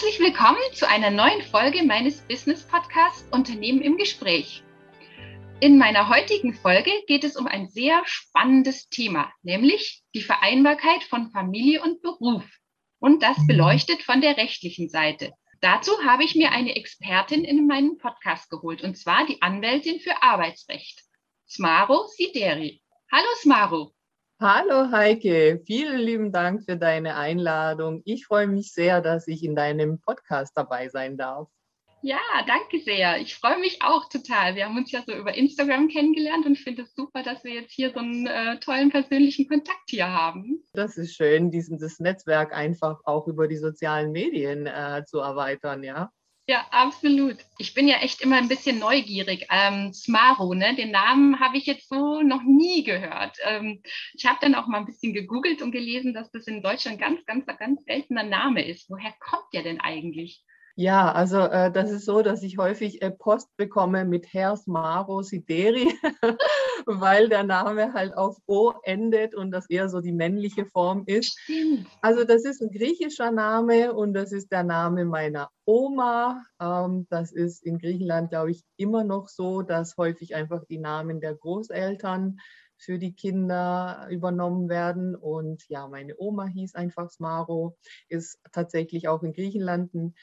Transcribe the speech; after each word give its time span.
Herzlich 0.00 0.20
willkommen 0.20 0.60
zu 0.74 0.88
einer 0.88 1.10
neuen 1.10 1.42
Folge 1.42 1.82
meines 1.82 2.20
Business 2.20 2.62
Podcasts 2.62 3.26
Unternehmen 3.32 3.82
im 3.82 3.96
Gespräch. 3.96 4.62
In 5.58 5.76
meiner 5.76 6.08
heutigen 6.08 6.54
Folge 6.54 6.92
geht 7.08 7.24
es 7.24 7.34
um 7.34 7.48
ein 7.48 7.68
sehr 7.68 8.00
spannendes 8.04 8.88
Thema, 8.90 9.32
nämlich 9.42 10.04
die 10.14 10.22
Vereinbarkeit 10.22 11.02
von 11.02 11.32
Familie 11.32 11.82
und 11.82 12.00
Beruf. 12.00 12.44
Und 13.00 13.24
das 13.24 13.44
beleuchtet 13.48 14.04
von 14.04 14.20
der 14.20 14.36
rechtlichen 14.36 14.88
Seite. 14.88 15.32
Dazu 15.60 15.90
habe 16.04 16.22
ich 16.22 16.36
mir 16.36 16.52
eine 16.52 16.76
Expertin 16.76 17.42
in 17.42 17.66
meinen 17.66 17.98
Podcast 17.98 18.50
geholt, 18.50 18.84
und 18.84 18.96
zwar 18.96 19.26
die 19.26 19.42
Anwältin 19.42 19.98
für 19.98 20.22
Arbeitsrecht, 20.22 21.02
Smaro 21.48 22.06
Sideri. 22.06 22.80
Hallo 23.10 23.34
Smaro. 23.40 23.92
Hallo 24.40 24.92
Heike, 24.92 25.60
vielen 25.66 25.98
lieben 25.98 26.30
Dank 26.30 26.62
für 26.62 26.76
deine 26.76 27.16
Einladung. 27.16 28.02
Ich 28.04 28.26
freue 28.26 28.46
mich 28.46 28.72
sehr, 28.72 29.00
dass 29.00 29.26
ich 29.26 29.42
in 29.42 29.56
deinem 29.56 29.98
Podcast 29.98 30.52
dabei 30.56 30.88
sein 30.88 31.16
darf. 31.16 31.48
Ja, 32.02 32.20
danke 32.46 32.78
sehr. 32.78 33.20
Ich 33.20 33.34
freue 33.34 33.58
mich 33.58 33.82
auch 33.82 34.08
total. 34.08 34.54
Wir 34.54 34.66
haben 34.66 34.76
uns 34.76 34.92
ja 34.92 35.02
so 35.04 35.12
über 35.12 35.34
Instagram 35.34 35.88
kennengelernt 35.88 36.46
und 36.46 36.52
ich 36.52 36.62
finde 36.62 36.82
es 36.82 36.94
super, 36.94 37.24
dass 37.24 37.42
wir 37.42 37.52
jetzt 37.52 37.72
hier 37.72 37.90
so 37.90 37.98
einen 37.98 38.28
äh, 38.28 38.60
tollen 38.60 38.90
persönlichen 38.90 39.48
Kontakt 39.48 39.90
hier 39.90 40.06
haben. 40.06 40.62
Das 40.72 40.96
ist 40.96 41.16
schön, 41.16 41.50
dieses 41.50 41.98
Netzwerk 41.98 42.54
einfach 42.54 43.00
auch 43.06 43.26
über 43.26 43.48
die 43.48 43.56
sozialen 43.56 44.12
Medien 44.12 44.68
äh, 44.68 45.02
zu 45.04 45.18
erweitern, 45.18 45.82
ja. 45.82 46.12
Ja, 46.50 46.66
absolut. 46.70 47.36
Ich 47.58 47.74
bin 47.74 47.88
ja 47.88 47.98
echt 47.98 48.22
immer 48.22 48.36
ein 48.38 48.48
bisschen 48.48 48.78
neugierig. 48.78 49.46
Ähm, 49.50 49.92
Smaro, 49.92 50.54
ne? 50.54 50.74
den 50.74 50.90
Namen 50.90 51.40
habe 51.40 51.58
ich 51.58 51.66
jetzt 51.66 51.90
so 51.90 52.22
noch 52.22 52.42
nie 52.42 52.84
gehört. 52.84 53.36
Ähm, 53.44 53.82
ich 54.14 54.24
habe 54.24 54.38
dann 54.40 54.54
auch 54.54 54.66
mal 54.66 54.78
ein 54.78 54.86
bisschen 54.86 55.12
gegoogelt 55.12 55.60
und 55.60 55.72
gelesen, 55.72 56.14
dass 56.14 56.30
das 56.30 56.46
in 56.46 56.62
Deutschland 56.62 56.98
ganz, 56.98 57.22
ganz, 57.26 57.44
ganz 57.58 57.84
seltener 57.84 58.22
Name 58.22 58.66
ist. 58.66 58.88
Woher 58.88 59.12
kommt 59.20 59.44
der 59.52 59.62
denn 59.62 59.78
eigentlich? 59.78 60.42
Ja, 60.80 61.10
also 61.10 61.38
äh, 61.38 61.72
das 61.72 61.90
ist 61.90 62.04
so, 62.04 62.22
dass 62.22 62.44
ich 62.44 62.56
häufig 62.56 63.02
äh, 63.02 63.10
Post 63.10 63.48
bekomme 63.56 64.04
mit 64.04 64.32
Hers 64.32 64.68
Maro 64.68 65.22
Sideri, 65.22 65.92
weil 66.86 67.28
der 67.28 67.42
Name 67.42 67.94
halt 67.94 68.16
auf 68.16 68.36
O 68.46 68.74
endet 68.84 69.34
und 69.34 69.50
das 69.50 69.68
eher 69.68 69.88
so 69.88 70.00
die 70.00 70.12
männliche 70.12 70.66
Form 70.66 71.02
ist. 71.06 71.36
Also 72.00 72.22
das 72.22 72.44
ist 72.44 72.62
ein 72.62 72.70
griechischer 72.70 73.32
Name 73.32 73.92
und 73.92 74.14
das 74.14 74.30
ist 74.30 74.52
der 74.52 74.62
Name 74.62 75.04
meiner 75.04 75.50
Oma. 75.64 76.44
Ähm, 76.60 77.08
das 77.10 77.32
ist 77.32 77.64
in 77.64 77.78
Griechenland, 77.80 78.30
glaube 78.30 78.52
ich, 78.52 78.62
immer 78.76 79.02
noch 79.02 79.26
so, 79.26 79.62
dass 79.62 79.96
häufig 79.96 80.36
einfach 80.36 80.64
die 80.64 80.78
Namen 80.78 81.20
der 81.20 81.34
Großeltern 81.34 82.38
für 82.76 83.00
die 83.00 83.14
Kinder 83.16 84.06
übernommen 84.10 84.68
werden. 84.68 85.16
Und 85.16 85.68
ja, 85.68 85.88
meine 85.88 86.14
Oma 86.18 86.46
hieß 86.46 86.76
einfach 86.76 87.10
Smaro, 87.10 87.76
ist 88.08 88.38
tatsächlich 88.52 89.08
auch 89.08 89.24
in 89.24 89.32
Griechenland 89.32 89.92
ein 89.94 90.14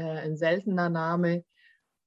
ein 0.00 0.36
seltener 0.36 0.88
Name. 0.88 1.44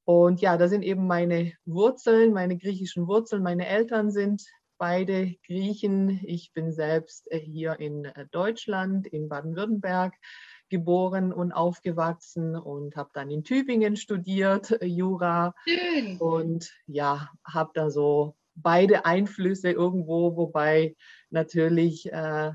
Und 0.05 0.41
ja, 0.41 0.57
da 0.57 0.67
sind 0.67 0.83
eben 0.83 1.07
meine 1.07 1.53
Wurzeln, 1.65 2.33
meine 2.33 2.57
griechischen 2.57 3.07
Wurzeln. 3.07 3.41
Meine 3.41 3.67
Eltern 3.67 4.11
sind 4.11 4.43
beide 4.77 5.35
Griechen. 5.45 6.21
Ich 6.23 6.53
bin 6.53 6.71
selbst 6.71 7.31
äh, 7.31 7.39
hier 7.39 7.79
in 7.79 8.05
äh, 8.05 8.27
Deutschland, 8.31 9.07
in 9.07 9.29
Baden-Württemberg 9.29 10.13
geboren 10.69 11.31
und 11.31 11.51
aufgewachsen 11.51 12.55
und 12.55 12.95
habe 12.95 13.09
dann 13.13 13.29
in 13.29 13.43
Tübingen 13.43 13.95
studiert, 13.95 14.77
Jura. 14.81 15.53
Schön. 15.67 16.17
Und 16.17 16.71
ja, 16.87 17.29
habe 17.45 17.71
da 17.73 17.89
so 17.89 18.35
beide 18.55 19.05
Einflüsse 19.05 19.71
irgendwo, 19.71 20.35
wobei 20.35 20.95
natürlich 21.29 22.11
äh, 22.11 22.51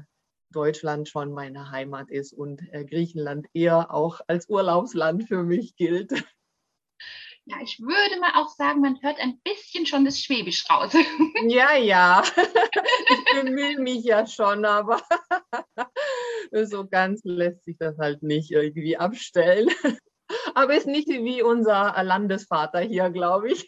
Deutschland 0.50 1.08
schon 1.08 1.32
meine 1.32 1.70
Heimat 1.70 2.10
ist 2.10 2.32
und 2.32 2.62
äh, 2.72 2.84
Griechenland 2.84 3.46
eher 3.54 3.92
auch 3.92 4.20
als 4.26 4.48
Urlaubsland 4.48 5.24
für 5.28 5.42
mich 5.42 5.76
gilt. 5.76 6.12
Ja, 7.46 7.56
ich 7.62 7.80
würde 7.80 8.20
mal 8.20 8.32
auch 8.36 8.50
sagen, 8.50 8.80
man 8.80 9.02
hört 9.02 9.18
ein 9.18 9.40
bisschen 9.40 9.84
schon 9.84 10.04
das 10.04 10.20
Schwäbisch 10.20 10.68
raus. 10.70 10.92
Ja, 11.48 11.74
ja, 11.74 12.22
ich 12.36 13.42
bemühe 13.42 13.80
mich 13.80 14.04
ja 14.04 14.26
schon, 14.26 14.64
aber 14.64 15.00
so 16.52 16.86
ganz 16.86 17.22
lässt 17.24 17.64
sich 17.64 17.76
das 17.78 17.98
halt 17.98 18.22
nicht 18.22 18.52
irgendwie 18.52 18.98
abstellen. 18.98 19.68
Aber 20.54 20.74
ist 20.76 20.86
nicht 20.86 21.08
wie 21.08 21.42
unser 21.42 22.00
Landesvater 22.04 22.80
hier, 22.80 23.10
glaube 23.10 23.50
ich. 23.50 23.66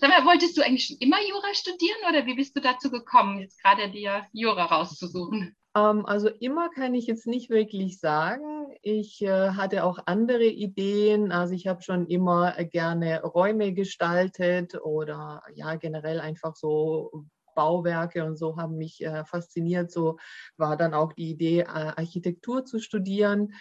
Sag 0.00 0.10
mal, 0.10 0.24
wolltest 0.24 0.56
du 0.56 0.62
eigentlich 0.62 0.86
schon 0.86 0.96
immer 1.00 1.18
Jura 1.20 1.52
studieren 1.54 1.98
oder 2.08 2.24
wie 2.24 2.34
bist 2.34 2.56
du 2.56 2.60
dazu 2.60 2.90
gekommen, 2.90 3.40
jetzt 3.40 3.60
gerade 3.62 3.90
dir 3.90 4.26
Jura 4.32 4.66
rauszusuchen? 4.66 5.56
Ähm, 5.74 6.06
also 6.06 6.28
immer 6.28 6.68
kann 6.70 6.94
ich 6.94 7.06
jetzt 7.06 7.26
nicht 7.26 7.50
wirklich 7.50 7.98
sagen. 7.98 8.68
Ich 8.82 9.20
äh, 9.22 9.50
hatte 9.50 9.82
auch 9.82 9.98
andere 10.06 10.44
Ideen. 10.44 11.32
Also 11.32 11.54
ich 11.54 11.66
habe 11.66 11.82
schon 11.82 12.06
immer 12.06 12.56
äh, 12.56 12.64
gerne 12.64 13.22
Räume 13.22 13.72
gestaltet 13.72 14.76
oder 14.80 15.42
ja 15.54 15.74
generell 15.74 16.20
einfach 16.20 16.54
so 16.54 17.24
Bauwerke 17.56 18.24
und 18.24 18.36
so 18.36 18.56
haben 18.56 18.76
mich 18.76 19.04
äh, 19.04 19.24
fasziniert. 19.24 19.90
So 19.90 20.16
war 20.56 20.76
dann 20.76 20.94
auch 20.94 21.12
die 21.12 21.30
Idee, 21.30 21.60
äh, 21.62 21.64
Architektur 21.66 22.64
zu 22.64 22.78
studieren. 22.78 23.52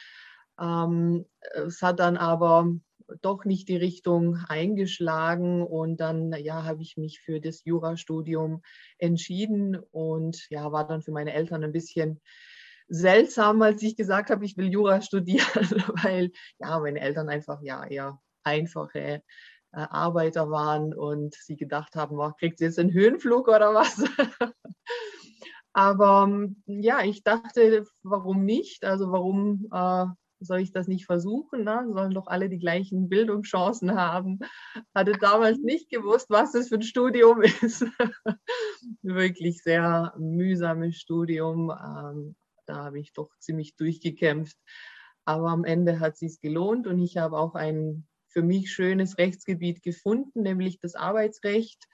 Ähm, 0.60 1.26
es 1.66 1.82
hat 1.82 2.00
dann 2.00 2.16
aber 2.16 2.68
doch 3.22 3.46
nicht 3.46 3.70
die 3.70 3.78
Richtung 3.78 4.38
eingeschlagen 4.48 5.66
und 5.66 5.98
dann 6.00 6.34
ja 6.34 6.64
habe 6.64 6.82
ich 6.82 6.98
mich 6.98 7.20
für 7.22 7.40
das 7.40 7.64
Jurastudium 7.64 8.62
entschieden 8.98 9.78
und 9.92 10.48
ja 10.50 10.72
war 10.72 10.88
dann 10.88 11.02
für 11.02 11.12
meine 11.12 11.34
Eltern 11.34 11.64
ein 11.64 11.72
bisschen 11.72 12.22
seltsam, 12.88 13.62
als 13.62 13.82
ich 13.84 13.96
gesagt 13.96 14.30
habe, 14.30 14.46
ich 14.46 14.58
will 14.58 14.72
Jura 14.72 15.02
studieren, 15.02 15.84
weil 16.04 16.32
ja 16.60 16.80
meine 16.80 17.00
Eltern 17.00 17.30
einfach 17.30 17.62
ja 17.62 17.86
eher 17.86 18.20
einfache 18.44 19.00
äh, 19.00 19.22
Arbeiter 19.72 20.50
waren 20.50 20.94
und 20.94 21.36
sie 21.36 21.58
gedacht 21.58 21.96
haben, 21.96 22.20
oh, 22.20 22.32
kriegt 22.32 22.60
sie 22.60 22.66
jetzt 22.66 22.80
einen 22.80 22.94
Höhenflug 22.94 23.48
oder 23.48 23.74
was? 23.74 24.04
Aber 25.74 26.50
ja, 26.66 27.04
ich 27.04 27.24
dachte, 27.24 27.86
warum 28.02 28.46
nicht? 28.46 28.84
Also 28.84 29.12
warum 29.12 29.68
äh, 29.72 30.06
soll 30.40 30.60
ich 30.60 30.72
das 30.72 30.88
nicht 30.88 31.06
versuchen? 31.06 31.64
Ne? 31.64 31.88
Sollen 31.92 32.14
doch 32.14 32.28
alle 32.28 32.50
die 32.50 32.60
gleichen 32.60 33.10
Bildungschancen 33.10 33.96
haben. 33.96 34.40
Hatte 34.94 35.14
damals 35.14 35.60
nicht 35.60 35.90
gewusst, 35.90 36.30
was 36.30 36.52
das 36.52 36.70
für 36.70 36.76
ein 36.76 36.84
Studium 36.84 37.42
ist. 37.62 37.86
Wirklich 39.02 39.64
sehr 39.64 40.14
mühsames 40.18 40.98
Studium. 40.98 41.72
Ähm, 41.72 42.36
da 42.66 42.86
habe 42.86 43.00
ich 43.00 43.14
doch 43.14 43.30
ziemlich 43.40 43.76
durchgekämpft. 43.76 44.58
Aber 45.26 45.50
am 45.50 45.66
Ende 45.66 46.00
hat 46.00 46.22
es 46.22 46.40
gelohnt 46.40 46.88
und 46.88 47.00
ich 47.00 47.18
habe 47.18 47.38
auch 47.38 47.56
ein 47.56 48.08
für 48.30 48.44
mich 48.44 48.72
schönes 48.72 49.18
Rechtsgebiet 49.18 49.82
gefunden, 49.82 50.44
nämlich 50.44 50.80
das 50.80 50.96
Arbeitsrecht 50.96 51.88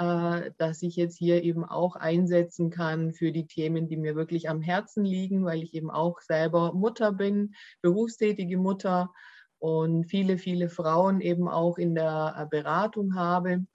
äh, 0.00 0.52
dass 0.56 0.80
ich 0.80 0.96
jetzt 0.96 1.18
hier 1.18 1.42
eben 1.42 1.62
auch 1.62 1.94
einsetzen 1.94 2.70
kann 2.70 3.12
für 3.12 3.32
die 3.32 3.46
Themen, 3.46 3.86
die 3.86 3.98
mir 3.98 4.16
wirklich 4.16 4.48
am 4.48 4.62
Herzen 4.62 5.04
liegen, 5.04 5.44
weil 5.44 5.62
ich 5.62 5.74
eben 5.74 5.90
auch 5.90 6.20
selber 6.22 6.72
Mutter 6.72 7.12
bin, 7.12 7.54
berufstätige 7.82 8.56
Mutter 8.56 9.12
und 9.58 10.04
viele, 10.04 10.38
viele 10.38 10.70
Frauen 10.70 11.20
eben 11.20 11.48
auch 11.48 11.76
in 11.76 11.94
der 11.94 12.34
äh, 12.38 12.46
Beratung 12.46 13.14
habe 13.14 13.66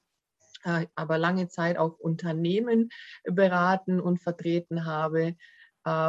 äh, 0.64 0.88
aber 0.96 1.20
lange 1.20 1.48
Zeit 1.48 1.78
auch 1.78 2.00
Unternehmen 2.00 2.90
beraten 3.24 4.00
und 4.00 4.20
vertreten 4.20 4.86
habe 4.86 5.36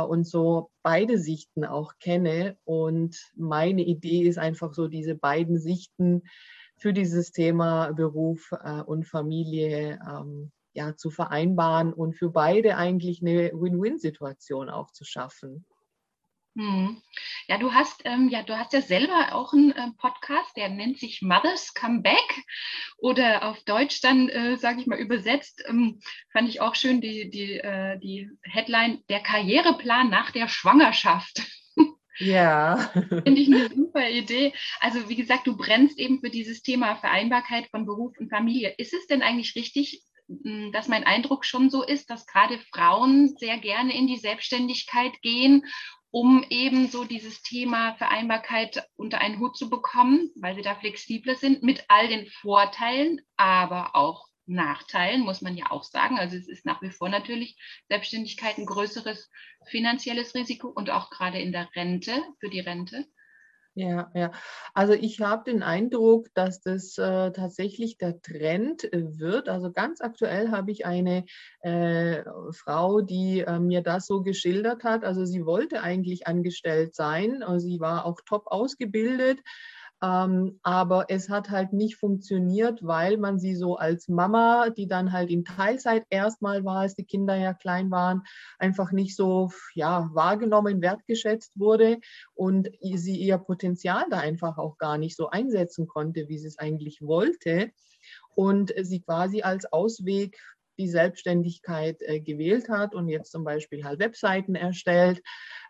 und 0.09 0.26
so 0.26 0.71
beide 0.82 1.19
Sichten 1.19 1.66
auch 1.66 1.99
kenne. 2.00 2.56
Und 2.65 3.15
meine 3.34 3.82
Idee 3.82 4.22
ist 4.22 4.38
einfach 4.38 4.72
so, 4.72 4.88
diese 4.88 5.15
beiden 5.15 5.59
Sichten 5.59 6.22
für 6.76 6.92
dieses 6.92 7.32
Thema 7.32 7.92
Beruf 7.92 8.53
äh, 8.53 8.82
und 8.82 9.05
Familie 9.05 9.99
ähm, 10.06 10.52
ja, 10.73 10.94
zu 10.94 11.11
vereinbaren 11.11 11.93
und 11.93 12.14
für 12.14 12.31
beide 12.31 12.76
eigentlich 12.76 13.23
eine 13.23 13.50
Win-Win-Situation 13.52 14.69
auch 14.69 14.90
zu 14.90 15.05
schaffen. 15.05 15.64
Hm. 16.56 17.02
Ja, 17.49 17.58
du 17.58 17.73
hast 17.75 18.00
ähm, 18.05 18.31
ja, 18.31 18.43
du 18.43 18.56
hast 18.56 18.73
ja 18.73 18.81
selber 18.81 19.34
auch 19.34 19.52
einen 19.52 19.73
äh, 19.73 19.90
Podcast, 19.99 20.56
der 20.56 20.70
nennt 20.70 20.99
sich 20.99 21.20
Mothers 21.20 21.75
Come 21.75 22.00
Back 22.00 22.44
oder 22.96 23.46
auf 23.46 23.62
Deutsch 23.64 24.00
dann, 24.00 24.31
äh, 24.31 24.56
sage 24.56 24.81
ich 24.81 24.87
mal 24.87 24.99
übersetzt, 24.99 25.62
ähm, 25.69 26.00
fand 26.32 26.49
ich 26.49 26.62
auch 26.62 26.75
schön 26.75 27.02
die 27.02 27.28
die 27.28 27.58
äh, 27.58 27.99
die 27.99 28.31
Headline 28.43 29.02
der 29.11 29.20
Karriereplan 29.20 30.08
nach 30.08 30.31
der 30.31 30.49
Schwangerschaft. 30.49 31.43
Ja. 32.18 32.90
Finde 33.08 33.40
ich 33.40 33.48
eine 33.48 33.68
super 33.68 34.08
Idee. 34.08 34.52
Also 34.80 35.08
wie 35.08 35.16
gesagt, 35.16 35.46
du 35.46 35.56
brennst 35.56 35.98
eben 35.98 36.20
für 36.20 36.30
dieses 36.30 36.62
Thema 36.62 36.96
Vereinbarkeit 36.96 37.68
von 37.70 37.86
Beruf 37.86 38.12
und 38.18 38.30
Familie. 38.30 38.74
Ist 38.78 38.94
es 38.94 39.06
denn 39.06 39.22
eigentlich 39.22 39.54
richtig, 39.54 40.02
hm, 40.28 40.72
dass 40.72 40.88
mein 40.88 41.04
Eindruck 41.04 41.44
schon 41.44 41.70
so 41.70 41.82
ist, 41.82 42.10
dass 42.10 42.26
gerade 42.26 42.58
Frauen 42.72 43.36
sehr 43.36 43.58
gerne 43.58 43.96
in 43.96 44.06
die 44.06 44.18
Selbstständigkeit 44.18 45.20
gehen, 45.22 45.64
um 46.10 46.44
eben 46.48 46.88
so 46.88 47.04
dieses 47.04 47.42
Thema 47.42 47.94
Vereinbarkeit 47.96 48.88
unter 48.96 49.20
einen 49.20 49.38
Hut 49.38 49.56
zu 49.56 49.68
bekommen, 49.68 50.30
weil 50.36 50.54
sie 50.54 50.62
da 50.62 50.74
flexibler 50.74 51.34
sind, 51.34 51.62
mit 51.62 51.84
all 51.88 52.08
den 52.08 52.26
Vorteilen, 52.26 53.20
aber 53.36 53.94
auch 53.94 54.26
Nachteilen, 54.46 55.22
muss 55.22 55.43
man 55.43 55.56
ja 55.56 55.70
auch 55.70 55.84
sagen. 55.84 56.19
Also 56.19 56.37
es 56.37 56.48
ist 56.48 56.64
nach 56.64 56.81
wie 56.82 56.90
vor 56.90 57.08
natürlich 57.08 57.56
Selbstständigkeit 57.88 58.58
ein 58.58 58.66
größeres 58.66 59.31
finanzielles 59.66 60.34
Risiko 60.34 60.69
und 60.69 60.90
auch 60.90 61.10
gerade 61.10 61.38
in 61.40 61.52
der 61.52 61.69
Rente, 61.75 62.12
für 62.40 62.48
die 62.48 62.60
Rente. 62.60 63.06
Ja, 63.78 64.10
ja. 64.14 64.31
Also 64.72 64.94
ich 64.94 65.20
habe 65.20 65.44
den 65.44 65.62
Eindruck, 65.62 66.28
dass 66.32 66.62
das 66.62 66.96
äh, 66.96 67.31
tatsächlich 67.32 67.98
der 67.98 68.22
Trend 68.22 68.90
äh, 68.90 69.19
wird. 69.19 69.50
Also 69.50 69.70
ganz 69.70 70.00
aktuell 70.00 70.50
habe 70.50 70.70
ich 70.70 70.87
eine 70.87 71.26
äh, 71.60 72.22
Frau, 72.52 73.02
die 73.02 73.40
äh, 73.40 73.58
mir 73.58 73.82
das 73.82 74.06
so 74.06 74.22
geschildert 74.22 74.82
hat. 74.82 75.04
Also 75.04 75.26
sie 75.26 75.44
wollte 75.44 75.82
eigentlich 75.82 76.26
angestellt 76.26 76.94
sein. 76.94 77.42
Also 77.42 77.66
sie 77.66 77.78
war 77.78 78.06
auch 78.06 78.19
top 78.25 78.46
ausgebildet 78.46 79.40
ähm, 80.02 80.60
aber 80.62 81.06
es 81.08 81.31
hat 81.31 81.48
halt 81.50 81.72
nicht 81.72 81.96
funktioniert, 81.96 82.81
weil 82.82 83.16
man 83.16 83.38
sie 83.38 83.54
so 83.54 83.76
als 83.76 84.08
Mama, 84.08 84.69
die 84.70 84.87
dann 84.87 85.12
halt 85.12 85.31
in 85.31 85.44
Teilzeit 85.44 86.04
erstmal 86.10 86.64
war, 86.64 86.81
als 86.81 86.94
die 86.94 87.06
Kinder 87.06 87.34
ja 87.34 87.54
klein 87.54 87.90
waren, 87.90 88.22
einfach 88.58 88.93
nicht 88.93 89.16
so 89.16 89.50
ja, 89.75 90.10
wahrgenommen, 90.12 90.82
wertgeschätzt 90.82 91.52
wurde 91.54 91.98
und 92.34 92.69
sie 92.81 93.16
ihr 93.16 93.38
Potenzial 93.38 94.04
da 94.10 94.19
einfach 94.19 94.58
auch 94.58 94.76
gar 94.76 94.98
nicht 94.98 95.16
so 95.16 95.31
einsetzen 95.31 95.87
konnte, 95.87 96.28
wie 96.28 96.38
sie 96.38 96.49
es 96.49 96.58
eigentlich 96.58 97.00
wollte. 97.00 97.70
Und 98.34 98.75
sie 98.82 99.00
quasi 99.00 99.42
als 99.42 99.72
Ausweg 99.72 100.38
die 100.78 100.88
Selbstständigkeit 100.88 102.00
äh, 102.02 102.20
gewählt 102.20 102.69
hat 102.69 102.94
und 102.94 103.08
jetzt 103.08 103.32
zum 103.32 103.44
Beispiel 103.44 103.84
halt 103.84 103.99
Webseiten 103.99 104.54
erstellt. 104.54 105.22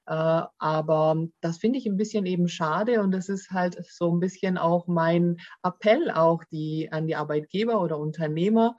Äh, 0.07 0.43
aber 0.59 1.27
das 1.41 1.59
finde 1.59 1.79
ich 1.79 1.87
ein 1.87 1.97
bisschen 1.97 2.27
eben 2.27 2.49
schade 2.49 3.03
und 3.03 3.11
das 3.11 3.29
ist 3.29 3.51
halt 3.51 3.85
so 3.89 4.15
ein 4.15 4.21
bisschen 4.21 4.57
auch 4.57 4.87
mein 4.87 5.39
Appell 5.63 6.11
auch 6.11 6.45
die, 6.45 6.91
an 6.93 7.07
die 7.07 7.17
Arbeitgeber 7.17 7.81
oder 7.81 7.99
Unternehmer, 7.99 8.77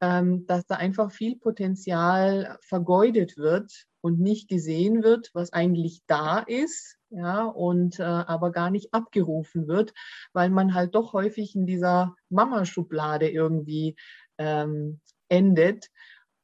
ähm, 0.00 0.46
dass 0.46 0.66
da 0.66 0.76
einfach 0.76 1.10
viel 1.10 1.36
Potenzial 1.38 2.58
vergeudet 2.60 3.36
wird 3.36 3.86
und 4.00 4.20
nicht 4.20 4.48
gesehen 4.48 5.02
wird, 5.02 5.30
was 5.32 5.52
eigentlich 5.52 6.02
da 6.06 6.38
ist, 6.40 6.98
ja, 7.10 7.44
und 7.44 7.98
äh, 7.98 8.02
aber 8.02 8.52
gar 8.52 8.70
nicht 8.70 8.92
abgerufen 8.92 9.66
wird, 9.68 9.94
weil 10.32 10.50
man 10.50 10.74
halt 10.74 10.94
doch 10.94 11.14
häufig 11.14 11.54
in 11.56 11.66
dieser 11.66 12.14
Mama-Schublade 12.28 13.28
irgendwie 13.28 13.96
ähm, 14.36 15.00
endet. 15.28 15.88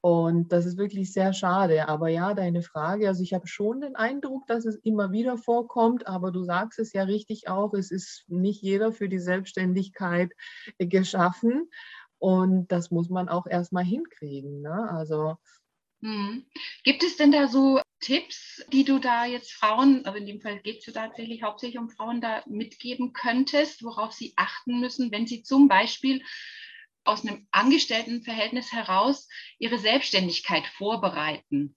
Und 0.04 0.52
das 0.52 0.66
ist 0.66 0.76
wirklich 0.76 1.14
sehr 1.14 1.32
schade. 1.32 1.88
Aber 1.88 2.10
ja, 2.10 2.34
deine 2.34 2.60
Frage, 2.60 3.08
also 3.08 3.22
ich 3.22 3.32
habe 3.32 3.46
schon 3.46 3.80
den 3.80 3.96
Eindruck, 3.96 4.46
dass 4.46 4.66
es 4.66 4.76
immer 4.76 5.12
wieder 5.12 5.38
vorkommt, 5.38 6.06
aber 6.06 6.30
du 6.30 6.44
sagst 6.44 6.78
es 6.78 6.92
ja 6.92 7.04
richtig 7.04 7.48
auch, 7.48 7.72
es 7.72 7.90
ist 7.90 8.26
nicht 8.28 8.60
jeder 8.60 8.92
für 8.92 9.08
die 9.08 9.18
Selbstständigkeit 9.18 10.30
geschaffen. 10.78 11.70
Und 12.18 12.70
das 12.70 12.90
muss 12.90 13.08
man 13.08 13.30
auch 13.30 13.46
erstmal 13.46 13.84
hinkriegen. 13.84 14.60
Ne? 14.60 14.90
Also 14.90 15.36
hm. 16.02 16.44
Gibt 16.82 17.02
es 17.02 17.16
denn 17.16 17.32
da 17.32 17.48
so 17.48 17.80
Tipps, 18.00 18.62
die 18.70 18.84
du 18.84 18.98
da 18.98 19.24
jetzt 19.24 19.54
Frauen, 19.54 20.04
also 20.04 20.18
in 20.18 20.26
dem 20.26 20.42
Fall 20.42 20.60
geht 20.60 20.80
es 20.80 20.86
ja 20.86 20.92
tatsächlich 20.92 21.42
hauptsächlich 21.42 21.78
um 21.78 21.88
Frauen, 21.88 22.20
da 22.20 22.42
mitgeben 22.44 23.14
könntest, 23.14 23.82
worauf 23.82 24.12
sie 24.12 24.34
achten 24.36 24.80
müssen, 24.80 25.10
wenn 25.12 25.26
sie 25.26 25.42
zum 25.42 25.66
Beispiel 25.66 26.22
aus 27.04 27.24
einem 27.24 27.46
Angestelltenverhältnis 27.50 28.72
heraus 28.72 29.28
ihre 29.58 29.78
Selbstständigkeit 29.78 30.66
vorbereiten? 30.66 31.76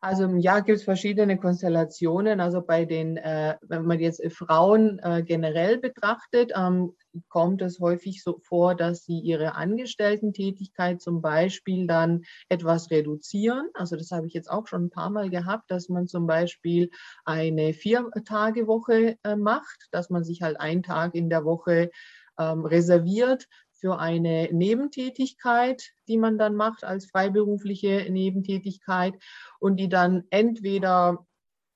Also 0.00 0.26
Jahr 0.36 0.62
gibt 0.62 0.78
es 0.78 0.84
verschiedene 0.84 1.38
Konstellationen. 1.38 2.40
Also 2.40 2.60
bei 2.62 2.84
den, 2.84 3.16
äh, 3.16 3.56
wenn 3.62 3.84
man 3.84 4.00
jetzt 4.00 4.22
Frauen 4.32 4.98
äh, 5.02 5.22
generell 5.22 5.78
betrachtet, 5.78 6.52
ähm, 6.54 6.94
kommt 7.28 7.62
es 7.62 7.80
häufig 7.80 8.22
so 8.22 8.38
vor, 8.42 8.74
dass 8.74 9.04
sie 9.04 9.18
ihre 9.18 9.54
Angestellten-Tätigkeit 9.54 11.00
zum 11.00 11.22
Beispiel 11.22 11.86
dann 11.86 12.24
etwas 12.48 12.90
reduzieren. 12.90 13.68
Also 13.74 13.96
das 13.96 14.10
habe 14.10 14.26
ich 14.26 14.34
jetzt 14.34 14.50
auch 14.50 14.66
schon 14.66 14.86
ein 14.86 14.90
paar 14.90 15.10
Mal 15.10 15.30
gehabt, 15.30 15.70
dass 15.70 15.88
man 15.88 16.06
zum 16.06 16.26
Beispiel 16.26 16.90
eine 17.24 17.72
Vier-Tage-Woche 17.72 19.16
äh, 19.22 19.36
macht, 19.36 19.88
dass 19.90 20.10
man 20.10 20.24
sich 20.24 20.42
halt 20.42 20.60
einen 20.60 20.82
Tag 20.82 21.14
in 21.14 21.30
der 21.30 21.44
Woche 21.44 21.90
ähm, 22.38 22.66
reserviert 22.66 23.46
für 23.78 23.98
eine 23.98 24.48
Nebentätigkeit, 24.52 25.90
die 26.08 26.16
man 26.16 26.38
dann 26.38 26.54
macht 26.54 26.84
als 26.84 27.06
freiberufliche 27.06 28.06
Nebentätigkeit 28.10 29.14
und 29.60 29.76
die 29.76 29.88
dann 29.88 30.24
entweder 30.30 31.26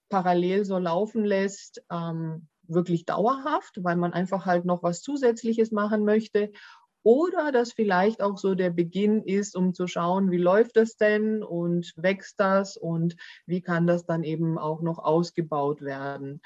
parallel 0.09 0.65
so 0.65 0.79
laufen 0.79 1.25
lässt, 1.25 1.83
ähm, 1.91 2.49
wirklich 2.63 3.05
dauerhaft, 3.05 3.83
weil 3.83 3.97
man 3.97 4.13
einfach 4.13 4.47
halt 4.47 4.65
noch 4.65 4.83
was 4.83 5.03
Zusätzliches 5.03 5.73
machen 5.73 6.05
möchte. 6.05 6.53
Oder 7.03 7.51
das 7.51 7.73
vielleicht 7.73 8.23
auch 8.23 8.37
so 8.37 8.55
der 8.55 8.71
Beginn 8.71 9.23
ist, 9.23 9.57
um 9.57 9.73
zu 9.73 9.87
schauen, 9.87 10.31
wie 10.31 10.37
läuft 10.37 10.77
das 10.77 10.97
denn 10.97 11.43
und 11.43 11.93
wächst 11.97 12.39
das 12.39 12.77
und 12.77 13.17
wie 13.47 13.63
kann 13.63 13.87
das 13.87 14.05
dann 14.05 14.23
eben 14.23 14.59
auch 14.59 14.83
noch 14.83 14.99
ausgebaut 14.99 15.81
werden. 15.81 16.43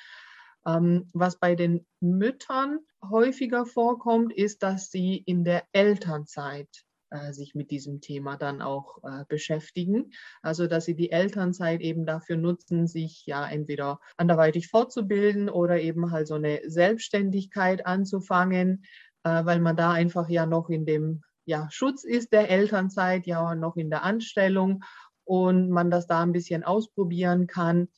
Ähm, 0.66 1.10
was 1.12 1.38
bei 1.38 1.54
den 1.54 1.86
Müttern 2.00 2.78
häufiger 3.02 3.66
vorkommt, 3.66 4.32
ist, 4.32 4.62
dass 4.62 4.90
sie 4.90 5.16
in 5.26 5.44
der 5.44 5.64
Elternzeit 5.72 6.68
äh, 7.14 7.32
sich 7.32 7.54
mit 7.54 7.70
diesem 7.70 8.00
Thema 8.00 8.36
dann 8.36 8.60
auch 8.60 8.98
äh, 9.04 9.24
beschäftigen. 9.28 10.12
Also 10.42 10.66
dass 10.66 10.84
sie 10.84 10.96
die 10.96 11.12
Elternzeit 11.12 11.80
eben 11.80 12.06
dafür 12.06 12.36
nutzen, 12.36 12.86
sich 12.86 13.24
ja 13.26 13.46
entweder 13.46 14.00
anderweitig 14.16 14.68
fortzubilden 14.68 15.48
oder 15.48 15.80
eben 15.80 16.10
halt 16.10 16.26
so 16.26 16.34
eine 16.34 16.60
Selbstständigkeit 16.66 17.86
anzufangen, 17.86 18.84
äh, 19.22 19.44
weil 19.44 19.60
man 19.60 19.76
da 19.76 19.92
einfach 19.92 20.28
ja 20.28 20.44
noch 20.46 20.70
in 20.70 20.86
dem 20.86 21.22
ja, 21.46 21.68
Schutz 21.70 22.04
ist 22.04 22.32
der 22.32 22.50
Elternzeit, 22.50 23.26
ja 23.26 23.54
noch 23.54 23.76
in 23.76 23.90
der 23.90 24.02
Anstellung 24.02 24.82
und 25.24 25.70
man 25.70 25.90
das 25.90 26.06
da 26.06 26.22
ein 26.22 26.32
bisschen 26.32 26.64
ausprobieren 26.64 27.46
kann 27.46 27.88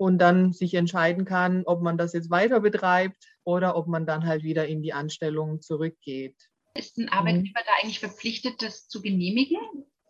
und 0.00 0.16
dann 0.16 0.54
sich 0.54 0.72
entscheiden 0.72 1.26
kann, 1.26 1.64
ob 1.66 1.82
man 1.82 1.98
das 1.98 2.14
jetzt 2.14 2.30
weiter 2.30 2.60
betreibt 2.60 3.22
oder 3.44 3.76
ob 3.76 3.86
man 3.86 4.06
dann 4.06 4.24
halt 4.24 4.42
wieder 4.42 4.66
in 4.66 4.80
die 4.80 4.94
Anstellung 4.94 5.60
zurückgeht. 5.60 6.36
Ist 6.72 6.96
ein 6.96 7.10
Arbeitgeber 7.10 7.60
mhm. 7.60 7.64
da 7.66 7.72
eigentlich 7.82 8.00
verpflichtet, 8.00 8.62
das 8.62 8.88
zu 8.88 9.02
genehmigen? 9.02 9.58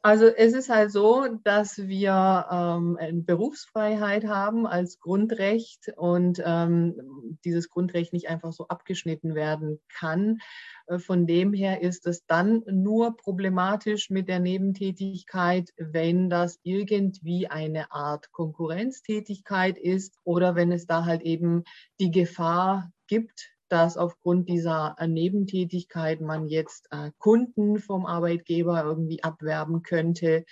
Also 0.02 0.28
es 0.28 0.54
ist 0.54 0.70
halt 0.70 0.90
so, 0.90 1.26
dass 1.44 1.76
wir 1.76 2.46
ähm, 2.50 3.24
Berufsfreiheit 3.26 4.24
haben 4.24 4.66
als 4.66 4.98
Grundrecht 4.98 5.92
und 5.94 6.42
ähm, 6.42 7.38
dieses 7.44 7.68
Grundrecht 7.68 8.14
nicht 8.14 8.30
einfach 8.30 8.52
so 8.52 8.66
abgeschnitten 8.68 9.34
werden 9.34 9.78
kann. 9.88 10.38
Äh, 10.86 10.98
von 10.98 11.26
dem 11.26 11.52
her 11.52 11.82
ist 11.82 12.06
es 12.06 12.24
dann 12.24 12.62
nur 12.66 13.14
problematisch 13.14 14.08
mit 14.08 14.26
der 14.28 14.40
Nebentätigkeit, 14.40 15.68
wenn 15.76 16.30
das 16.30 16.58
irgendwie 16.62 17.48
eine 17.48 17.92
Art 17.92 18.32
Konkurrenztätigkeit 18.32 19.76
ist 19.76 20.16
oder 20.24 20.54
wenn 20.54 20.72
es 20.72 20.86
da 20.86 21.04
halt 21.04 21.20
eben 21.20 21.64
die 22.00 22.10
Gefahr 22.10 22.90
gibt, 23.06 23.50
dass 23.70 23.96
aufgrund 23.96 24.48
dieser 24.48 24.96
äh, 24.98 25.06
Nebentätigkeit 25.06 26.20
man 26.20 26.46
jetzt 26.46 26.88
äh, 26.90 27.12
Kunden 27.18 27.78
vom 27.78 28.04
Arbeitgeber 28.04 28.82
irgendwie 28.84 29.22
abwerben 29.22 29.82
könnte. 29.82 30.44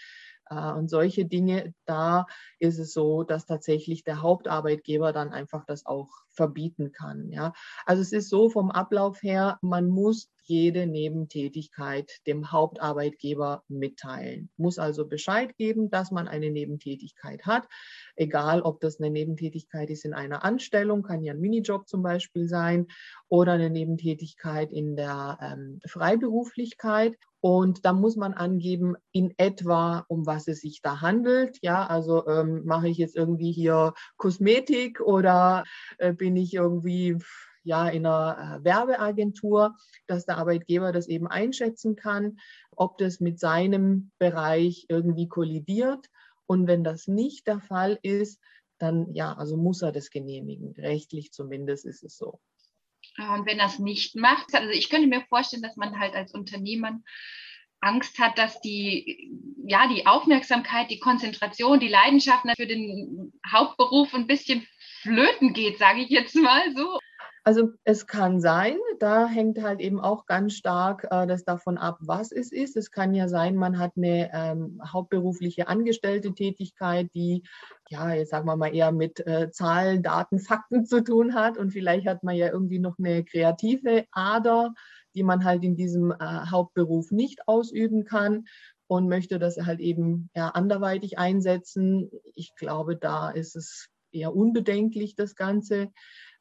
Äh, 0.50 0.72
und 0.72 0.88
solche 0.88 1.24
Dinge, 1.24 1.74
da 1.84 2.26
ist 2.58 2.78
es 2.78 2.92
so, 2.92 3.22
dass 3.22 3.46
tatsächlich 3.46 4.04
der 4.04 4.22
Hauptarbeitgeber 4.22 5.12
dann 5.12 5.30
einfach 5.30 5.64
das 5.64 5.86
auch 5.86 6.08
verbieten 6.30 6.92
kann. 6.92 7.30
Ja. 7.30 7.52
Also 7.84 8.02
es 8.02 8.12
ist 8.12 8.30
so 8.30 8.48
vom 8.48 8.70
Ablauf 8.70 9.22
her, 9.22 9.58
man 9.62 9.88
muss 9.88 10.30
jede 10.48 10.86
Nebentätigkeit 10.86 12.10
dem 12.26 12.50
Hauptarbeitgeber 12.50 13.64
mitteilen. 13.68 14.48
Muss 14.56 14.78
also 14.78 15.06
Bescheid 15.06 15.54
geben, 15.58 15.90
dass 15.90 16.10
man 16.10 16.26
eine 16.26 16.50
Nebentätigkeit 16.50 17.44
hat. 17.44 17.68
Egal, 18.16 18.62
ob 18.62 18.80
das 18.80 18.98
eine 18.98 19.10
Nebentätigkeit 19.10 19.90
ist 19.90 20.06
in 20.06 20.14
einer 20.14 20.44
Anstellung, 20.44 21.02
kann 21.02 21.22
ja 21.22 21.34
ein 21.34 21.40
Minijob 21.40 21.86
zum 21.86 22.02
Beispiel 22.02 22.48
sein, 22.48 22.86
oder 23.28 23.52
eine 23.52 23.68
Nebentätigkeit 23.68 24.72
in 24.72 24.96
der 24.96 25.38
ähm, 25.42 25.80
Freiberuflichkeit. 25.86 27.16
Und 27.40 27.84
da 27.84 27.92
muss 27.92 28.16
man 28.16 28.34
angeben, 28.34 28.96
in 29.12 29.32
etwa, 29.36 30.04
um 30.08 30.26
was 30.26 30.48
es 30.48 30.60
sich 30.60 30.82
da 30.82 31.00
handelt. 31.00 31.58
Ja, 31.62 31.86
also 31.86 32.26
ähm, 32.26 32.64
mache 32.64 32.88
ich 32.88 32.98
jetzt 32.98 33.16
irgendwie 33.16 33.52
hier 33.52 33.94
Kosmetik 34.16 35.00
oder 35.00 35.64
äh, 35.98 36.12
bin 36.12 36.36
ich 36.36 36.54
irgendwie 36.54 37.16
ja 37.62 37.88
in 37.88 38.06
einer 38.06 38.60
äh, 38.60 38.64
Werbeagentur, 38.64 39.76
dass 40.06 40.26
der 40.26 40.38
Arbeitgeber 40.38 40.90
das 40.90 41.06
eben 41.06 41.28
einschätzen 41.28 41.94
kann, 41.94 42.38
ob 42.74 42.98
das 42.98 43.20
mit 43.20 43.38
seinem 43.38 44.10
Bereich 44.18 44.86
irgendwie 44.88 45.28
kollidiert. 45.28 46.08
Und 46.46 46.66
wenn 46.66 46.82
das 46.82 47.06
nicht 47.06 47.46
der 47.46 47.60
Fall 47.60 47.98
ist, 48.02 48.40
dann 48.78 49.12
ja, 49.12 49.34
also 49.34 49.56
muss 49.56 49.82
er 49.82 49.92
das 49.92 50.10
genehmigen. 50.10 50.72
Rechtlich 50.72 51.32
zumindest 51.32 51.84
ist 51.84 52.02
es 52.02 52.16
so. 52.16 52.40
Und 53.18 53.46
wenn 53.46 53.58
es 53.60 53.78
nicht 53.78 54.14
macht, 54.14 54.54
also 54.54 54.70
ich 54.70 54.90
könnte 54.90 55.08
mir 55.08 55.22
vorstellen, 55.22 55.62
dass 55.62 55.76
man 55.76 55.98
halt 55.98 56.14
als 56.14 56.32
Unternehmer 56.32 57.00
Angst 57.80 58.18
hat, 58.18 58.38
dass 58.38 58.60
die, 58.60 59.30
ja, 59.66 59.88
die 59.88 60.06
Aufmerksamkeit, 60.06 60.90
die 60.90 60.98
Konzentration, 60.98 61.80
die 61.80 61.88
Leidenschaft 61.88 62.44
für 62.56 62.66
den 62.66 63.32
Hauptberuf 63.46 64.14
ein 64.14 64.26
bisschen 64.26 64.66
flöten 65.02 65.52
geht, 65.52 65.78
sage 65.78 66.00
ich 66.00 66.10
jetzt 66.10 66.34
mal 66.34 66.74
so. 66.74 66.98
Also 67.44 67.70
es 67.84 68.06
kann 68.06 68.40
sein, 68.40 68.76
da 68.98 69.26
hängt 69.26 69.62
halt 69.62 69.80
eben 69.80 70.00
auch 70.00 70.26
ganz 70.26 70.54
stark 70.54 71.06
äh, 71.10 71.26
das 71.26 71.44
davon 71.44 71.78
ab, 71.78 71.98
was 72.00 72.32
es 72.32 72.52
ist. 72.52 72.76
Es 72.76 72.90
kann 72.90 73.14
ja 73.14 73.28
sein, 73.28 73.56
man 73.56 73.78
hat 73.78 73.92
eine 73.96 74.30
ähm, 74.32 74.80
hauptberufliche 74.86 75.68
angestellte 75.68 76.34
Tätigkeit, 76.34 77.10
die, 77.14 77.42
ja, 77.88 78.12
jetzt 78.12 78.30
sagen 78.30 78.46
wir 78.46 78.56
mal 78.56 78.74
eher 78.74 78.92
mit 78.92 79.26
äh, 79.26 79.50
Zahlen, 79.50 80.02
Daten, 80.02 80.38
Fakten 80.38 80.84
zu 80.84 81.02
tun 81.02 81.34
hat. 81.34 81.58
Und 81.58 81.70
vielleicht 81.70 82.06
hat 82.06 82.22
man 82.22 82.36
ja 82.36 82.50
irgendwie 82.50 82.80
noch 82.80 82.98
eine 82.98 83.24
kreative 83.24 84.04
Ader, 84.12 84.74
die 85.14 85.22
man 85.22 85.44
halt 85.44 85.64
in 85.64 85.76
diesem 85.76 86.10
äh, 86.10 86.16
Hauptberuf 86.20 87.10
nicht 87.10 87.46
ausüben 87.46 88.04
kann 88.04 88.44
und 88.88 89.08
möchte 89.08 89.38
das 89.38 89.56
halt 89.58 89.80
eben 89.80 90.30
ja, 90.34 90.48
anderweitig 90.48 91.18
einsetzen. 91.18 92.10
Ich 92.34 92.54
glaube, 92.56 92.96
da 92.96 93.30
ist 93.30 93.54
es 93.54 93.88
eher 94.12 94.34
unbedenklich, 94.34 95.14
das 95.14 95.36
Ganze. 95.36 95.92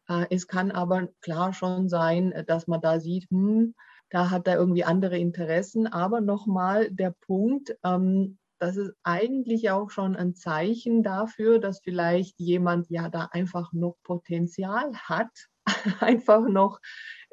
Äh, 0.07 0.25
es 0.29 0.47
kann 0.47 0.71
aber 0.71 1.07
klar 1.21 1.53
schon 1.53 1.89
sein, 1.89 2.31
äh, 2.31 2.43
dass 2.43 2.67
man 2.67 2.81
da 2.81 2.99
sieht, 2.99 3.29
hm, 3.29 3.73
da 4.09 4.29
hat 4.29 4.47
er 4.47 4.55
irgendwie 4.55 4.83
andere 4.83 5.17
Interessen. 5.17 5.87
Aber 5.87 6.21
nochmal 6.21 6.89
der 6.91 7.13
Punkt, 7.25 7.75
ähm, 7.83 8.37
das 8.59 8.77
ist 8.77 8.93
eigentlich 9.03 9.69
auch 9.69 9.91
schon 9.91 10.15
ein 10.15 10.35
Zeichen 10.35 11.03
dafür, 11.03 11.59
dass 11.59 11.79
vielleicht 11.83 12.39
jemand 12.39 12.89
ja 12.89 13.09
da 13.09 13.29
einfach 13.31 13.71
noch 13.73 13.97
Potenzial 14.03 14.93
hat, 14.95 15.29
einfach 15.99 16.47
noch 16.47 16.79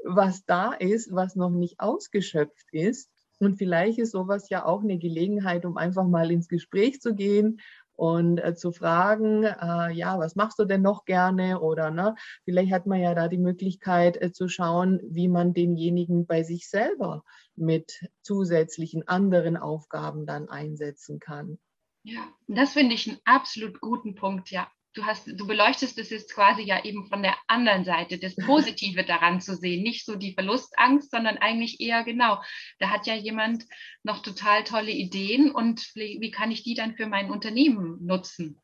was 0.04 0.44
da 0.44 0.72
ist, 0.72 1.12
was 1.12 1.34
noch 1.34 1.50
nicht 1.50 1.80
ausgeschöpft 1.80 2.66
ist. 2.72 3.10
Und 3.40 3.56
vielleicht 3.56 3.98
ist 3.98 4.12
sowas 4.12 4.48
ja 4.50 4.64
auch 4.64 4.82
eine 4.82 4.98
Gelegenheit, 4.98 5.64
um 5.64 5.76
einfach 5.76 6.06
mal 6.06 6.30
ins 6.30 6.48
Gespräch 6.48 7.00
zu 7.00 7.14
gehen 7.14 7.58
und 7.96 8.38
äh, 8.38 8.54
zu 8.54 8.72
fragen, 8.72 9.44
äh, 9.44 9.92
ja, 9.92 10.18
was 10.18 10.36
machst 10.36 10.58
du 10.58 10.64
denn 10.64 10.82
noch 10.82 11.04
gerne? 11.04 11.60
Oder 11.60 11.90
ne, 11.90 12.14
vielleicht 12.44 12.72
hat 12.72 12.86
man 12.86 13.00
ja 13.00 13.14
da 13.14 13.28
die 13.28 13.38
Möglichkeit 13.38 14.20
äh, 14.20 14.32
zu 14.32 14.48
schauen, 14.48 15.00
wie 15.04 15.28
man 15.28 15.54
denjenigen 15.54 16.26
bei 16.26 16.42
sich 16.42 16.68
selber 16.68 17.24
mit 17.56 18.08
zusätzlichen 18.22 19.06
anderen 19.06 19.56
Aufgaben 19.56 20.26
dann 20.26 20.48
einsetzen 20.48 21.20
kann. 21.20 21.58
Ja, 22.02 22.20
das 22.48 22.72
finde 22.74 22.94
ich 22.94 23.08
einen 23.08 23.20
absolut 23.24 23.80
guten 23.80 24.14
Punkt, 24.14 24.50
ja 24.50 24.68
du 24.94 25.04
hast, 25.04 25.26
du 25.26 25.46
beleuchtest 25.46 25.98
es 25.98 26.10
jetzt 26.10 26.32
quasi 26.32 26.62
ja 26.62 26.84
eben 26.84 27.06
von 27.06 27.22
der 27.22 27.34
anderen 27.48 27.84
Seite, 27.84 28.18
das 28.18 28.34
Positive 28.36 29.04
daran 29.04 29.40
zu 29.40 29.56
sehen, 29.56 29.82
nicht 29.82 30.06
so 30.06 30.16
die 30.16 30.34
Verlustangst, 30.34 31.10
sondern 31.10 31.38
eigentlich 31.38 31.80
eher 31.80 32.04
genau. 32.04 32.40
Da 32.78 32.90
hat 32.90 33.06
ja 33.06 33.14
jemand 33.14 33.64
noch 34.02 34.22
total 34.22 34.64
tolle 34.64 34.92
Ideen 34.92 35.50
und 35.50 35.80
wie 35.94 36.30
kann 36.30 36.50
ich 36.50 36.62
die 36.62 36.74
dann 36.74 36.94
für 36.94 37.06
mein 37.06 37.30
Unternehmen 37.30 37.98
nutzen? 38.04 38.60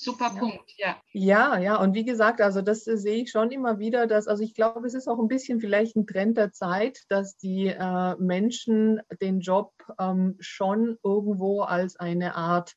Super 0.00 0.32
ja. 0.34 0.38
Punkt, 0.38 0.72
ja. 0.76 1.02
Ja, 1.12 1.58
ja, 1.58 1.76
und 1.76 1.94
wie 1.94 2.04
gesagt, 2.04 2.40
also 2.40 2.62
das 2.62 2.84
sehe 2.84 3.22
ich 3.22 3.30
schon 3.30 3.50
immer 3.50 3.78
wieder, 3.78 4.06
dass, 4.06 4.28
also 4.28 4.44
ich 4.44 4.54
glaube, 4.54 4.86
es 4.86 4.94
ist 4.94 5.08
auch 5.08 5.18
ein 5.18 5.28
bisschen 5.28 5.60
vielleicht 5.60 5.96
ein 5.96 6.06
Trend 6.06 6.36
der 6.36 6.52
Zeit, 6.52 7.00
dass 7.08 7.36
die 7.36 7.66
äh, 7.66 8.14
Menschen 8.18 9.00
den 9.20 9.40
Job 9.40 9.72
ähm, 9.98 10.36
schon 10.38 10.98
irgendwo 11.02 11.62
als 11.62 11.96
eine 11.96 12.36
Art 12.36 12.76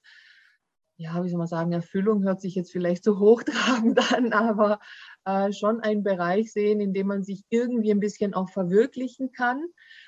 ja, 1.01 1.23
wie 1.23 1.29
soll 1.29 1.39
man 1.39 1.47
sagen, 1.47 1.71
Erfüllung 1.71 2.23
hört 2.23 2.41
sich 2.41 2.53
jetzt 2.53 2.71
vielleicht 2.71 3.03
zu 3.03 3.17
hochtrabend 3.19 3.97
an, 4.13 4.33
aber 4.33 4.79
äh, 5.25 5.51
schon 5.51 5.81
einen 5.81 6.03
Bereich 6.03 6.53
sehen, 6.53 6.79
in 6.79 6.93
dem 6.93 7.07
man 7.07 7.23
sich 7.23 7.43
irgendwie 7.49 7.91
ein 7.91 7.99
bisschen 7.99 8.35
auch 8.35 8.49
verwirklichen 8.49 9.31
kann. 9.31 9.65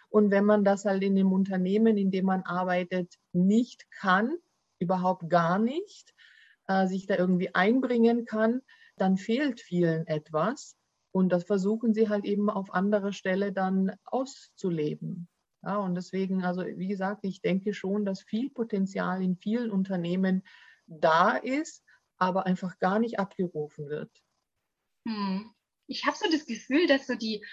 Und 0.10 0.30
wenn 0.30 0.46
man 0.46 0.64
das 0.64 0.86
halt 0.86 1.02
in 1.04 1.16
dem 1.16 1.34
Unternehmen, 1.34 1.98
in 1.98 2.12
dem 2.12 2.26
man 2.26 2.44
arbeitet, 2.44 3.16
nicht 3.32 3.90
kann, 3.90 4.36
überhaupt 4.80 5.30
gar 5.30 5.58
nicht, 5.58 6.14
äh, 6.68 6.86
sich 6.86 7.08
da 7.08 7.18
irgendwie 7.18 7.56
einbringen 7.56 8.26
kann, 8.26 8.62
dann 8.96 9.18
fehlt 9.18 9.62
vielen 9.62 10.06
etwas. 10.06 10.76
Und 11.12 11.30
das 11.30 11.44
versuchen 11.44 11.96
sie 11.96 12.10
halt 12.10 12.26
eben 12.26 12.52
auf 12.52 12.72
anderer 12.72 13.14
Stelle 13.14 13.52
dann 13.52 13.96
auszuleben. 14.06 15.28
Ja, 15.64 15.78
und 15.78 15.96
deswegen, 15.96 16.44
also 16.44 16.64
wie 16.66 16.88
gesagt, 16.88 17.22
ich 17.24 17.42
denke 17.42 17.74
schon, 17.74 18.06
dass 18.06 18.22
viel 18.22 18.52
Potenzial 18.52 19.24
in 19.24 19.38
vielen 19.38 19.72
Unternehmen 19.72 20.44
da 20.88 21.38
ist, 21.38 21.84
aber 22.18 22.46
einfach 22.46 22.78
gar 22.80 23.00
nicht 23.00 23.20
abgerufen 23.20 23.90
wird. 23.90 24.12
Hm. 25.08 25.54
Ich 25.88 26.06
habe 26.06 26.18
so 26.18 26.30
das 26.32 26.46
Gefühl, 26.46 26.88
dass 26.88 27.08
so 27.08 27.16
die, 27.16 27.46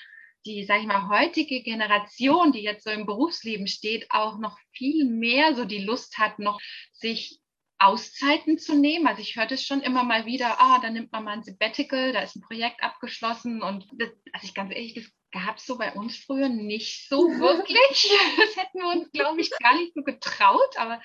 die, 0.47 0.65
sag 0.65 0.81
ich 0.81 0.87
mal, 0.87 1.09
heutige 1.09 1.63
Generation, 1.63 2.53
die 2.53 2.63
jetzt 2.63 2.85
so 2.85 2.91
im 2.91 3.07
Berufsleben 3.07 3.67
steht, 3.67 4.07
auch 4.11 4.39
noch 4.39 4.59
viel 4.73 5.05
mehr 5.05 5.55
so 5.55 5.65
die 5.65 5.83
Lust 5.85 6.19
hat, 6.19 6.39
noch 6.39 6.61
sich 6.93 7.41
Auszeiten 7.81 8.59
zu 8.59 8.75
nehmen. 8.75 9.07
Also 9.07 9.23
ich 9.23 9.37
höre 9.37 9.47
das 9.47 9.65
schon 9.65 9.81
immer 9.81 10.05
mal 10.05 10.27
wieder, 10.27 10.61
ah, 10.61 10.79
da 10.81 10.91
nimmt 10.91 11.11
man 11.13 11.25
mal 11.25 11.33
ein 11.33 11.43
Sabbatical, 11.43 12.13
da 12.13 12.21
ist 12.21 12.37
ein 12.37 12.43
Projekt 12.43 12.83
abgeschlossen 12.83 13.63
und 13.63 13.87
das, 13.95 14.11
also 14.33 14.47
ich 14.47 14.55
ganz 14.55 14.73
ehrlich, 14.73 14.95
das 14.95 15.11
gab 15.33 15.57
es 15.57 15.67
so 15.67 15.79
bei 15.79 15.93
uns 15.95 16.19
früher 16.19 16.49
nicht 16.49 17.09
so 17.09 17.17
wirklich. 17.29 18.13
Das 18.37 18.57
hätten 18.57 18.79
wir 18.79 18.89
uns, 18.89 19.11
glaube 19.13 19.41
ich, 19.41 19.51
gar 19.51 19.75
nicht 19.77 19.95
so 19.95 20.03
getraut, 20.03 20.77
aber 20.77 21.01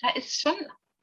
da 0.00 0.10
ist 0.10 0.40
schon 0.40 0.54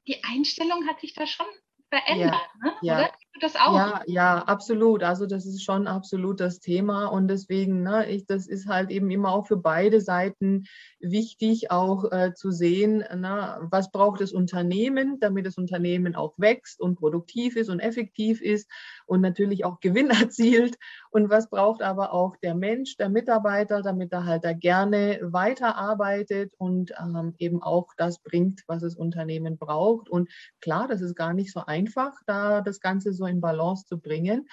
die 0.08 0.24
Einstellung 0.24 0.88
hat 0.88 1.00
sich 1.00 1.12
da 1.14 1.26
schon 1.26 1.46
verändert, 1.90 2.34
ja, 2.34 2.64
ne? 2.64 2.76
ja. 2.82 2.98
oder? 2.98 3.12
Das 3.42 3.56
auch? 3.56 3.74
Ja, 3.74 4.02
ja, 4.06 4.38
absolut. 4.38 5.02
Also 5.02 5.26
das 5.26 5.46
ist 5.46 5.62
schon 5.62 5.86
absolut 5.86 6.40
das 6.40 6.60
Thema 6.60 7.06
und 7.06 7.28
deswegen, 7.28 7.82
ne, 7.82 8.08
ich, 8.08 8.26
das 8.26 8.46
ist 8.46 8.68
halt 8.68 8.90
eben 8.90 9.10
immer 9.10 9.32
auch 9.32 9.46
für 9.46 9.56
beide 9.56 10.00
Seiten 10.00 10.64
wichtig, 11.00 11.70
auch 11.70 12.10
äh, 12.10 12.34
zu 12.34 12.50
sehen, 12.50 13.04
na, 13.14 13.58
was 13.70 13.90
braucht 13.90 14.20
das 14.20 14.32
Unternehmen, 14.32 15.18
damit 15.20 15.46
das 15.46 15.58
Unternehmen 15.58 16.14
auch 16.14 16.34
wächst 16.38 16.80
und 16.80 16.96
produktiv 16.96 17.56
ist 17.56 17.70
und 17.70 17.80
effektiv 17.80 18.40
ist 18.40 18.68
und 19.06 19.20
natürlich 19.20 19.64
auch 19.64 19.80
Gewinn 19.80 20.10
erzielt 20.10 20.76
und 21.10 21.30
was 21.30 21.48
braucht 21.50 21.82
aber 21.82 22.12
auch 22.12 22.36
der 22.36 22.54
Mensch, 22.54 22.96
der 22.96 23.08
Mitarbeiter, 23.08 23.82
damit 23.82 24.12
er 24.12 24.24
halt 24.24 24.44
da 24.44 24.52
gerne 24.52 25.18
weiterarbeitet 25.22 26.52
und 26.58 26.92
ähm, 26.98 27.34
eben 27.38 27.62
auch 27.62 27.88
das 27.96 28.18
bringt, 28.18 28.62
was 28.66 28.82
das 28.82 28.94
Unternehmen 28.94 29.58
braucht. 29.58 30.08
Und 30.08 30.30
klar, 30.60 30.88
das 30.88 31.00
ist 31.00 31.14
gar 31.14 31.34
nicht 31.34 31.52
so 31.52 31.64
einfach, 31.66 32.14
da 32.26 32.60
das 32.60 32.80
Ganze 32.80 33.12
so 33.12 33.24
in 33.28 33.40
Balance 33.40 33.86
zu 33.86 33.98
bringen. 33.98 34.48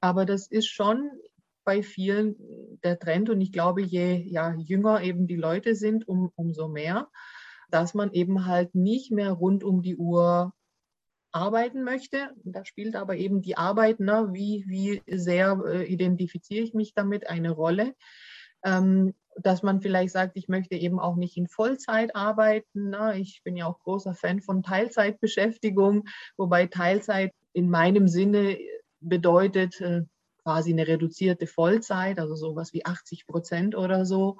Aber 0.00 0.24
das 0.24 0.46
ist 0.46 0.68
schon 0.68 1.10
bei 1.64 1.82
vielen 1.82 2.36
der 2.82 2.98
Trend 2.98 3.28
und 3.30 3.40
ich 3.40 3.52
glaube, 3.52 3.82
je 3.82 4.16
ja, 4.16 4.54
jünger 4.54 5.02
eben 5.02 5.26
die 5.26 5.36
Leute 5.36 5.74
sind, 5.74 6.08
um, 6.08 6.32
umso 6.34 6.68
mehr, 6.68 7.08
dass 7.70 7.94
man 7.94 8.12
eben 8.12 8.46
halt 8.46 8.74
nicht 8.74 9.12
mehr 9.12 9.32
rund 9.32 9.62
um 9.62 9.82
die 9.82 9.96
Uhr 9.96 10.52
arbeiten 11.32 11.84
möchte. 11.84 12.30
Da 12.44 12.64
spielt 12.64 12.96
aber 12.96 13.16
eben 13.16 13.42
die 13.42 13.56
Arbeit, 13.56 14.00
ne, 14.00 14.30
wie, 14.32 14.64
wie 14.66 15.02
sehr 15.06 15.62
äh, 15.66 15.84
identifiziere 15.84 16.64
ich 16.64 16.74
mich 16.74 16.94
damit, 16.94 17.28
eine 17.28 17.50
Rolle. 17.50 17.94
Ähm, 18.64 19.14
dass 19.36 19.62
man 19.62 19.80
vielleicht 19.80 20.12
sagt, 20.12 20.36
ich 20.36 20.48
möchte 20.48 20.74
eben 20.74 20.98
auch 20.98 21.16
nicht 21.16 21.36
in 21.36 21.46
Vollzeit 21.46 22.14
arbeiten. 22.16 22.90
Ne? 22.90 23.18
Ich 23.18 23.42
bin 23.44 23.56
ja 23.56 23.66
auch 23.66 23.78
großer 23.80 24.14
Fan 24.14 24.40
von 24.40 24.62
Teilzeitbeschäftigung, 24.62 26.04
wobei 26.36 26.66
Teilzeit 26.66 27.32
in 27.52 27.70
meinem 27.70 28.08
Sinne 28.08 28.58
bedeutet 29.00 29.80
äh, 29.80 30.02
quasi 30.42 30.72
eine 30.72 30.86
reduzierte 30.86 31.46
Vollzeit, 31.46 32.18
also 32.18 32.34
sowas 32.34 32.72
wie 32.72 32.84
80 32.84 33.26
Prozent 33.26 33.76
oder 33.76 34.04
so. 34.04 34.38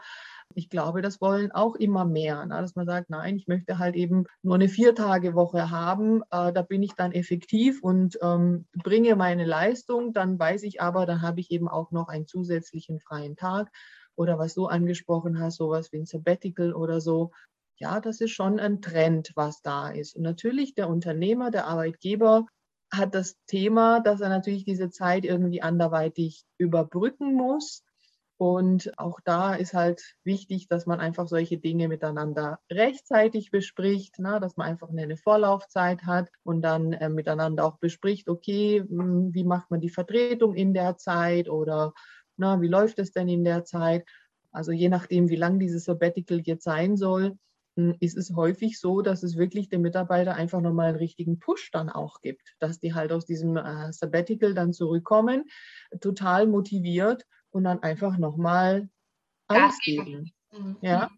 Ich 0.55 0.69
glaube, 0.69 1.03
das 1.03 1.21
wollen 1.21 1.53
auch 1.53 1.77
immer 1.77 2.05
mehr, 2.05 2.45
ne? 2.45 2.61
dass 2.61 2.75
man 2.75 2.87
sagt, 2.87 3.09
nein, 3.09 3.37
ich 3.37 3.47
möchte 3.47 3.79
halt 3.79 3.95
eben 3.95 4.25
nur 4.43 4.57
eine 4.57 4.69
Viertagewoche 4.69 5.71
haben, 5.71 6.23
äh, 6.31 6.53
da 6.53 6.63
bin 6.63 6.83
ich 6.83 6.95
dann 6.95 7.13
effektiv 7.13 7.83
und 7.83 8.19
ähm, 8.23 8.67
bringe 8.73 9.15
meine 9.15 9.45
Leistung, 9.45 10.13
dann 10.13 10.39
weiß 10.39 10.65
ich 10.65 10.81
aber, 10.81 11.07
dann 11.07 11.23
habe 11.23 11.39
ich 11.39 11.53
eben 11.53 11.69
auch 11.69 11.93
noch 11.93 12.09
einen 12.09 12.27
zusätzlichen 12.27 12.99
freien 12.99 13.37
Tag 13.37 13.71
oder 14.17 14.39
was 14.39 14.55
du 14.55 14.67
angesprochen 14.67 15.39
hast, 15.39 15.57
sowas 15.57 15.93
wie 15.93 15.99
ein 15.99 16.07
Sabbatical 16.07 16.75
oder 16.75 17.01
so. 17.01 17.31
Ja, 17.77 18.01
das 18.01 18.21
ist 18.21 18.33
schon 18.33 18.59
ein 18.59 18.83
Trend, 18.83 19.31
was 19.37 19.63
da 19.63 19.89
ist. 19.91 20.17
Und 20.17 20.23
natürlich 20.23 20.75
der 20.75 20.89
Unternehmer, 20.89 21.51
der 21.51 21.67
Arbeitgeber 21.67 22.47
hat 22.93 23.15
das 23.15 23.37
Thema, 23.47 24.01
dass 24.01 24.21
er 24.21 24.29
natürlich 24.29 24.65
diese 24.65 24.91
Zeit 24.91 25.25
irgendwie 25.25 25.63
anderweitig 25.63 26.45
überbrücken 26.59 27.35
muss. 27.35 27.85
Und 28.37 28.99
auch 28.99 29.21
da 29.23 29.55
ist 29.55 29.75
halt 29.75 30.15
wichtig, 30.25 30.67
dass 30.67 30.87
man 30.87 30.99
einfach 30.99 31.29
solche 31.29 31.59
Dinge 31.59 31.89
miteinander 31.89 32.59
rechtzeitig 32.73 33.51
bespricht, 33.51 34.15
na, 34.19 34.41
dass 34.41 34.57
man 34.57 34.67
einfach 34.67 34.89
eine 34.89 35.19
Vorlaufzeit 35.19 36.05
hat 36.05 36.31
und 36.43 36.63
dann 36.63 36.95
äh, 36.95 37.11
miteinander 37.11 37.67
auch 37.67 37.77
bespricht, 37.79 38.31
okay, 38.31 38.81
hm, 38.81 39.35
wie 39.35 39.45
macht 39.45 39.71
man 39.71 39.81
die 39.81 39.91
Vertretung 39.91 40.55
in 40.55 40.73
der 40.73 40.97
Zeit 40.97 41.51
oder 41.51 41.93
na, 42.39 42.63
wie 42.63 42.69
läuft 42.69 42.99
es 42.99 43.13
denn 43.13 43.29
in 43.29 43.45
der 43.45 43.65
Zeit? 43.65 44.09
Also 44.53 44.73
je 44.73 44.89
nachdem, 44.89 45.29
wie 45.29 45.37
lang 45.37 45.59
dieses 45.59 45.85
Sabbatical 45.85 46.41
jetzt 46.41 46.65
sein 46.65 46.97
soll, 46.97 47.37
ist 48.01 48.17
es 48.17 48.35
häufig 48.35 48.79
so, 48.79 49.03
dass 49.03 49.23
es 49.23 49.37
wirklich 49.37 49.69
dem 49.69 49.83
Mitarbeiter 49.83 50.35
einfach 50.35 50.61
nochmal 50.61 50.89
einen 50.89 50.99
richtigen 50.99 51.39
Push 51.39 51.71
dann 51.71 51.89
auch 51.89 52.21
gibt, 52.21 52.55
dass 52.59 52.79
die 52.79 52.95
halt 52.95 53.13
aus 53.13 53.27
diesem 53.27 53.57
äh, 53.57 53.93
Sabbatical 53.93 54.55
dann 54.55 54.73
zurückkommen, 54.73 55.45
total 56.01 56.47
motiviert 56.47 57.25
und 57.51 57.65
dann 57.65 57.83
einfach 57.83 58.19
nochmal 58.19 58.89
alles 59.49 59.79
geben. 59.81 60.33
Mhm. 60.53 60.77
Ja. 60.81 61.11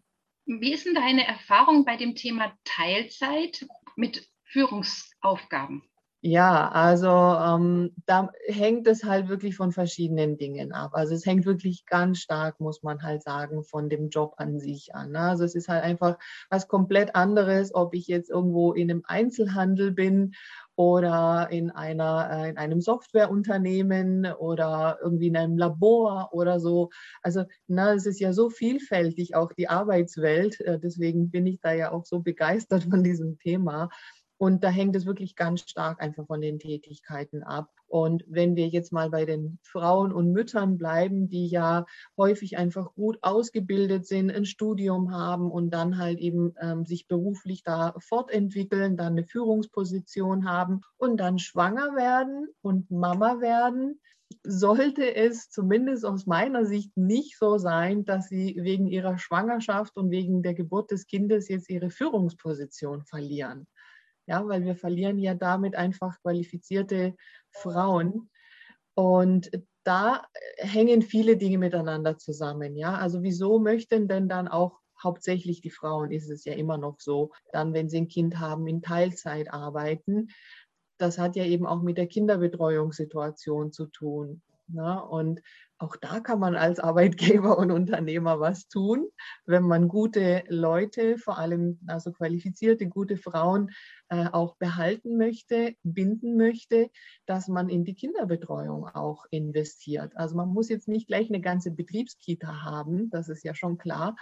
Wie 0.45 0.73
ist 0.73 0.85
denn 0.85 0.95
deine 0.95 1.25
Erfahrung 1.25 1.85
bei 1.85 1.95
dem 1.95 2.15
Thema 2.15 2.53
Teilzeit 2.63 3.65
mit 3.95 4.27
Führungsaufgaben? 4.43 5.83
Ja, 6.25 6.69
also 6.71 7.09
ähm, 7.09 7.91
da 8.05 8.29
hängt 8.47 8.87
es 8.87 9.03
halt 9.03 9.27
wirklich 9.27 9.57
von 9.57 9.73
verschiedenen 9.73 10.37
Dingen 10.37 10.71
ab. 10.71 10.91
Also 10.93 11.13
es 11.15 11.25
hängt 11.25 11.45
wirklich 11.45 11.85
ganz 11.85 12.19
stark, 12.19 12.61
muss 12.61 12.81
man 12.81 13.03
halt 13.03 13.21
sagen, 13.23 13.65
von 13.65 13.89
dem 13.89 14.07
Job 14.07 14.35
an 14.37 14.57
sich 14.57 14.95
an. 14.95 15.11
Ne? 15.11 15.19
Also 15.19 15.43
es 15.43 15.53
ist 15.53 15.67
halt 15.67 15.83
einfach 15.83 16.17
was 16.49 16.69
komplett 16.69 17.13
anderes, 17.15 17.75
ob 17.75 17.93
ich 17.93 18.07
jetzt 18.07 18.29
irgendwo 18.29 18.71
in 18.71 18.89
einem 18.89 19.03
Einzelhandel 19.05 19.91
bin 19.91 20.31
oder 20.77 21.49
in 21.51 21.71
einer 21.71 22.29
äh, 22.31 22.49
in 22.51 22.57
einem 22.57 22.79
Softwareunternehmen 22.79 24.25
oder 24.33 24.99
irgendwie 25.03 25.27
in 25.27 25.35
einem 25.35 25.57
Labor 25.57 26.29
oder 26.31 26.61
so. 26.61 26.89
Also 27.21 27.43
na, 27.67 27.93
es 27.95 28.05
ist 28.05 28.21
ja 28.21 28.31
so 28.31 28.49
vielfältig 28.49 29.35
auch 29.35 29.51
die 29.51 29.67
Arbeitswelt. 29.67 30.61
Äh, 30.61 30.79
deswegen 30.79 31.31
bin 31.31 31.45
ich 31.47 31.59
da 31.59 31.73
ja 31.73 31.91
auch 31.91 32.05
so 32.05 32.21
begeistert 32.21 32.83
von 32.89 33.03
diesem 33.03 33.37
Thema. 33.39 33.89
Und 34.43 34.61
da 34.61 34.67
hängt 34.67 34.93
es 34.97 35.05
wirklich 35.05 35.37
ganz 35.37 35.61
stark 35.61 36.01
einfach 36.01 36.27
von 36.27 36.41
den 36.41 36.59
Tätigkeiten 36.59 37.43
ab. 37.43 37.69
Und 37.87 38.25
wenn 38.27 38.57
wir 38.57 38.67
jetzt 38.67 38.91
mal 38.91 39.09
bei 39.09 39.23
den 39.23 39.57
Frauen 39.63 40.11
und 40.11 40.33
Müttern 40.33 40.77
bleiben, 40.77 41.29
die 41.29 41.47
ja 41.47 41.85
häufig 42.17 42.57
einfach 42.57 42.93
gut 42.93 43.17
ausgebildet 43.21 44.05
sind, 44.05 44.29
ein 44.29 44.43
Studium 44.43 45.13
haben 45.13 45.49
und 45.49 45.69
dann 45.69 45.97
halt 45.97 46.19
eben 46.19 46.53
ähm, 46.59 46.85
sich 46.85 47.07
beruflich 47.07 47.63
da 47.63 47.95
fortentwickeln, 47.99 48.97
dann 48.97 49.13
eine 49.13 49.23
Führungsposition 49.23 50.43
haben 50.43 50.81
und 50.97 51.21
dann 51.21 51.39
schwanger 51.39 51.95
werden 51.95 52.49
und 52.61 52.91
Mama 52.91 53.39
werden, 53.39 54.01
sollte 54.43 55.15
es 55.15 55.49
zumindest 55.49 56.05
aus 56.05 56.25
meiner 56.25 56.65
Sicht 56.65 56.97
nicht 56.97 57.37
so 57.37 57.57
sein, 57.57 58.03
dass 58.03 58.27
sie 58.27 58.57
wegen 58.59 58.87
ihrer 58.87 59.17
Schwangerschaft 59.17 59.95
und 59.95 60.11
wegen 60.11 60.43
der 60.43 60.53
Geburt 60.53 60.91
des 60.91 61.07
Kindes 61.07 61.47
jetzt 61.47 61.69
ihre 61.69 61.89
Führungsposition 61.89 63.05
verlieren. 63.05 63.67
Ja, 64.25 64.47
weil 64.47 64.63
wir 64.63 64.75
verlieren 64.75 65.19
ja 65.19 65.33
damit 65.33 65.75
einfach 65.75 66.19
qualifizierte 66.21 67.15
Frauen. 67.51 68.29
Und 68.95 69.51
da 69.83 70.25
hängen 70.57 71.01
viele 71.01 71.35
Dinge 71.37 71.57
miteinander 71.57 72.17
zusammen. 72.17 72.75
Ja, 72.75 72.95
also 72.95 73.23
wieso 73.23 73.59
möchten 73.59 74.07
denn 74.07 74.29
dann 74.29 74.47
auch 74.47 74.79
hauptsächlich 75.01 75.61
die 75.61 75.71
Frauen, 75.71 76.11
ist 76.11 76.29
es 76.29 76.45
ja 76.45 76.53
immer 76.53 76.77
noch 76.77 76.99
so, 76.99 77.31
dann, 77.51 77.73
wenn 77.73 77.89
sie 77.89 77.97
ein 77.97 78.07
Kind 78.07 78.39
haben, 78.39 78.67
in 78.67 78.81
Teilzeit 78.81 79.51
arbeiten? 79.51 80.29
Das 80.97 81.17
hat 81.17 81.35
ja 81.35 81.43
eben 81.43 81.65
auch 81.65 81.81
mit 81.81 81.97
der 81.97 82.07
Kinderbetreuungssituation 82.07 83.71
zu 83.71 83.87
tun. 83.87 84.41
Ne? 84.67 85.03
und 85.03 85.41
auch 85.83 85.97
da 85.97 86.21
kann 86.21 86.39
man 86.39 86.55
als 86.55 86.79
Arbeitgeber 86.79 87.57
und 87.57 87.69
Unternehmer 87.69 88.39
was 88.39 88.67
tun, 88.67 89.07
wenn 89.45 89.63
man 89.63 89.89
gute 89.89 90.43
Leute, 90.47 91.17
vor 91.17 91.37
allem 91.37 91.79
also 91.87 92.11
qualifizierte, 92.11 92.87
gute 92.87 93.17
Frauen 93.17 93.69
äh, 94.09 94.27
auch 94.31 94.55
behalten 94.55 95.17
möchte, 95.17 95.75
binden 95.83 96.37
möchte, 96.37 96.89
dass 97.25 97.47
man 97.49 97.69
in 97.69 97.83
die 97.83 97.95
Kinderbetreuung 97.95 98.87
auch 98.87 99.25
investiert. 99.29 100.15
Also 100.15 100.35
man 100.35 100.49
muss 100.49 100.69
jetzt 100.69 100.87
nicht 100.87 101.07
gleich 101.07 101.29
eine 101.29 101.41
ganze 101.41 101.71
Betriebskita 101.71 102.63
haben, 102.63 103.09
das 103.09 103.27
ist 103.27 103.43
ja 103.43 103.53
schon 103.53 103.77
klar, 103.77 104.15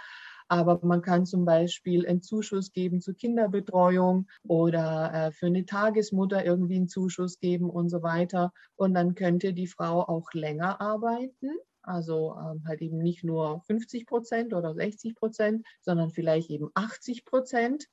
aber 0.48 0.80
man 0.82 1.02
kann 1.02 1.26
zum 1.26 1.44
Beispiel 1.44 2.06
einen 2.06 2.22
Zuschuss 2.22 2.72
geben 2.72 3.00
zur 3.00 3.14
Kinderbetreuung 3.14 4.28
oder 4.42 5.12
äh, 5.12 5.32
für 5.32 5.46
eine 5.46 5.64
Tagesmutter 5.64 6.44
irgendwie 6.44 6.76
einen 6.76 6.88
Zuschuss 6.88 7.38
geben 7.38 7.70
und 7.70 7.88
so 7.88 8.02
weiter. 8.02 8.52
Und 8.76 8.94
dann 8.94 9.14
könnte 9.14 9.52
die 9.52 9.66
Frau 9.66 10.02
auch 10.02 10.32
länger 10.32 10.80
arbeiten. 10.80 11.50
Also 11.82 12.36
ähm, 12.38 12.62
halt 12.66 12.80
eben 12.80 12.98
nicht 12.98 13.24
nur 13.24 13.60
50 13.62 14.06
Prozent 14.06 14.54
oder 14.54 14.74
60 14.74 15.16
Prozent, 15.16 15.66
sondern 15.80 16.10
vielleicht 16.10 16.50
eben 16.50 16.70
80 16.74 17.24
Prozent. 17.24 17.88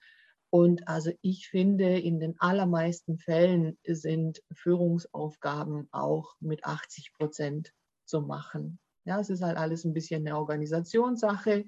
Und 0.52 0.88
also 0.88 1.12
ich 1.22 1.48
finde, 1.48 2.00
in 2.00 2.20
den 2.20 2.36
allermeisten 2.40 3.18
Fällen 3.18 3.78
sind 3.84 4.42
Führungsaufgaben 4.52 5.88
auch 5.92 6.36
mit 6.40 6.66
80 6.66 7.14
Prozent 7.14 7.74
zu 8.06 8.22
machen. 8.22 8.80
Ja, 9.06 9.20
es 9.20 9.30
ist 9.30 9.42
halt 9.42 9.58
alles 9.58 9.86
ein 9.86 9.94
bisschen 9.94 10.26
eine 10.26 10.38
Organisationssache 10.38 11.66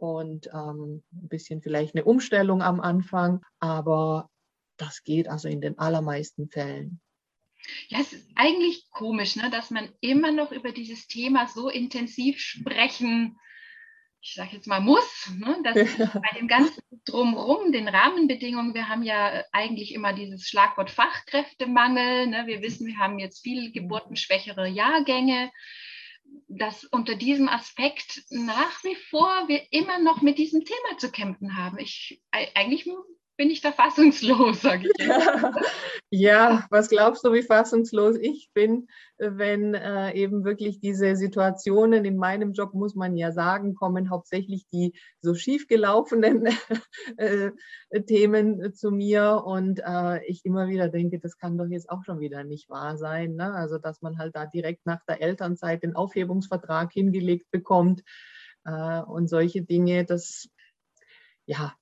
und 0.00 0.46
ähm, 0.52 1.02
ein 1.12 1.28
bisschen 1.28 1.60
vielleicht 1.62 1.94
eine 1.94 2.04
Umstellung 2.04 2.62
am 2.62 2.80
Anfang, 2.80 3.42
aber 3.58 4.30
das 4.76 5.02
geht 5.02 5.28
also 5.28 5.48
in 5.48 5.60
den 5.60 5.78
allermeisten 5.78 6.48
Fällen. 6.48 7.00
Ja, 7.88 7.98
es 8.00 8.12
ist 8.12 8.30
eigentlich 8.36 8.88
komisch, 8.90 9.36
ne, 9.36 9.50
dass 9.50 9.70
man 9.70 9.88
immer 10.00 10.32
noch 10.32 10.52
über 10.52 10.72
dieses 10.72 11.06
Thema 11.08 11.48
so 11.48 11.68
intensiv 11.68 12.38
sprechen, 12.38 13.36
ich 14.20 14.34
sage 14.34 14.56
jetzt 14.56 14.66
mal 14.66 14.80
muss, 14.80 15.30
ne, 15.36 15.60
dass 15.64 15.74
bei 16.22 16.38
dem 16.38 16.48
ganzen 16.48 16.82
Drumherum, 17.04 17.72
den 17.72 17.88
Rahmenbedingungen, 17.88 18.74
wir 18.74 18.88
haben 18.88 19.02
ja 19.02 19.44
eigentlich 19.52 19.92
immer 19.92 20.12
dieses 20.12 20.48
Schlagwort 20.48 20.90
Fachkräftemangel. 20.90 22.28
Ne, 22.28 22.46
wir 22.46 22.62
wissen, 22.62 22.86
wir 22.86 22.98
haben 22.98 23.18
jetzt 23.18 23.42
viel 23.42 23.72
geburtenschwächere 23.72 24.68
Jahrgänge 24.68 25.50
dass 26.48 26.84
unter 26.84 27.14
diesem 27.14 27.48
Aspekt 27.48 28.24
nach 28.30 28.82
wie 28.84 28.94
vor 28.94 29.48
wir 29.48 29.62
immer 29.70 29.98
noch 29.98 30.22
mit 30.22 30.38
diesem 30.38 30.64
Thema 30.64 30.98
zu 30.98 31.10
kämpfen 31.10 31.56
haben. 31.56 31.78
Ich, 31.78 32.22
eigentlich 32.30 32.86
bin 33.38 33.50
ich 33.50 33.60
da 33.60 33.72
fassungslos, 33.72 34.60
sage 34.62 34.88
ich. 34.88 35.06
ja, 36.10 36.66
was 36.70 36.88
glaubst 36.90 37.24
du, 37.24 37.32
wie 37.32 37.42
fassungslos 37.42 38.16
ich 38.20 38.50
bin, 38.52 38.88
wenn 39.16 39.74
äh, 39.74 40.12
eben 40.12 40.44
wirklich 40.44 40.80
diese 40.80 41.14
Situationen 41.16 42.04
in 42.04 42.16
meinem 42.16 42.52
Job, 42.52 42.74
muss 42.74 42.96
man 42.96 43.16
ja 43.16 43.30
sagen, 43.32 43.74
kommen 43.74 44.10
hauptsächlich 44.10 44.66
die 44.72 44.92
so 45.20 45.34
schiefgelaufenen 45.34 46.48
äh, 47.16 47.52
Themen 48.06 48.74
zu 48.74 48.90
mir 48.90 49.44
und 49.46 49.80
äh, 49.86 50.24
ich 50.26 50.44
immer 50.44 50.66
wieder 50.68 50.88
denke, 50.88 51.20
das 51.20 51.38
kann 51.38 51.56
doch 51.56 51.68
jetzt 51.68 51.88
auch 51.88 52.04
schon 52.04 52.18
wieder 52.18 52.42
nicht 52.42 52.68
wahr 52.68 52.98
sein. 52.98 53.36
Ne? 53.36 53.54
Also, 53.54 53.78
dass 53.78 54.02
man 54.02 54.18
halt 54.18 54.34
da 54.34 54.46
direkt 54.46 54.84
nach 54.84 55.04
der 55.08 55.22
Elternzeit 55.22 55.84
den 55.84 55.94
Aufhebungsvertrag 55.94 56.92
hingelegt 56.92 57.46
bekommt 57.52 58.02
äh, 58.64 59.00
und 59.00 59.28
solche 59.28 59.62
Dinge, 59.62 60.04
das 60.04 60.48
ja, 61.46 61.74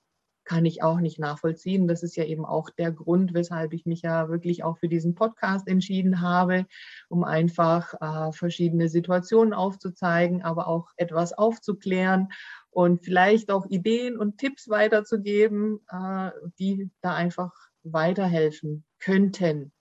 kann 0.46 0.64
ich 0.64 0.82
auch 0.82 1.00
nicht 1.00 1.18
nachvollziehen. 1.18 1.88
Das 1.88 2.02
ist 2.02 2.16
ja 2.16 2.24
eben 2.24 2.46
auch 2.46 2.70
der 2.70 2.92
Grund, 2.92 3.35
weshalb 3.35 3.72
ich 3.74 3.85
mich 3.85 4.02
ja 4.02 4.28
wirklich 4.30 4.64
auch 4.64 4.78
für 4.78 4.88
diesen 4.88 5.14
Podcast 5.14 5.68
entschieden 5.68 6.22
habe, 6.22 6.66
um 7.09 7.24
einfach 7.24 7.92
äh, 8.00 8.32
verschiedene 8.32 8.88
Situationen 8.88 9.52
aufzuzeigen, 9.52 10.42
aber 10.42 10.68
auch 10.68 10.88
etwas 10.96 11.32
aufzuklären 11.32 12.28
und 12.70 13.04
vielleicht 13.04 13.50
auch 13.50 13.66
Ideen 13.66 14.16
und 14.16 14.38
Tipps 14.38 14.68
weiterzugeben, 14.68 15.80
äh, 15.90 16.30
die 16.59 16.90
da 17.02 17.14
einfach 17.14 17.52
weiterhelfen 17.82 18.85
könnten. 19.00 19.72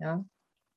Ja. 0.00 0.24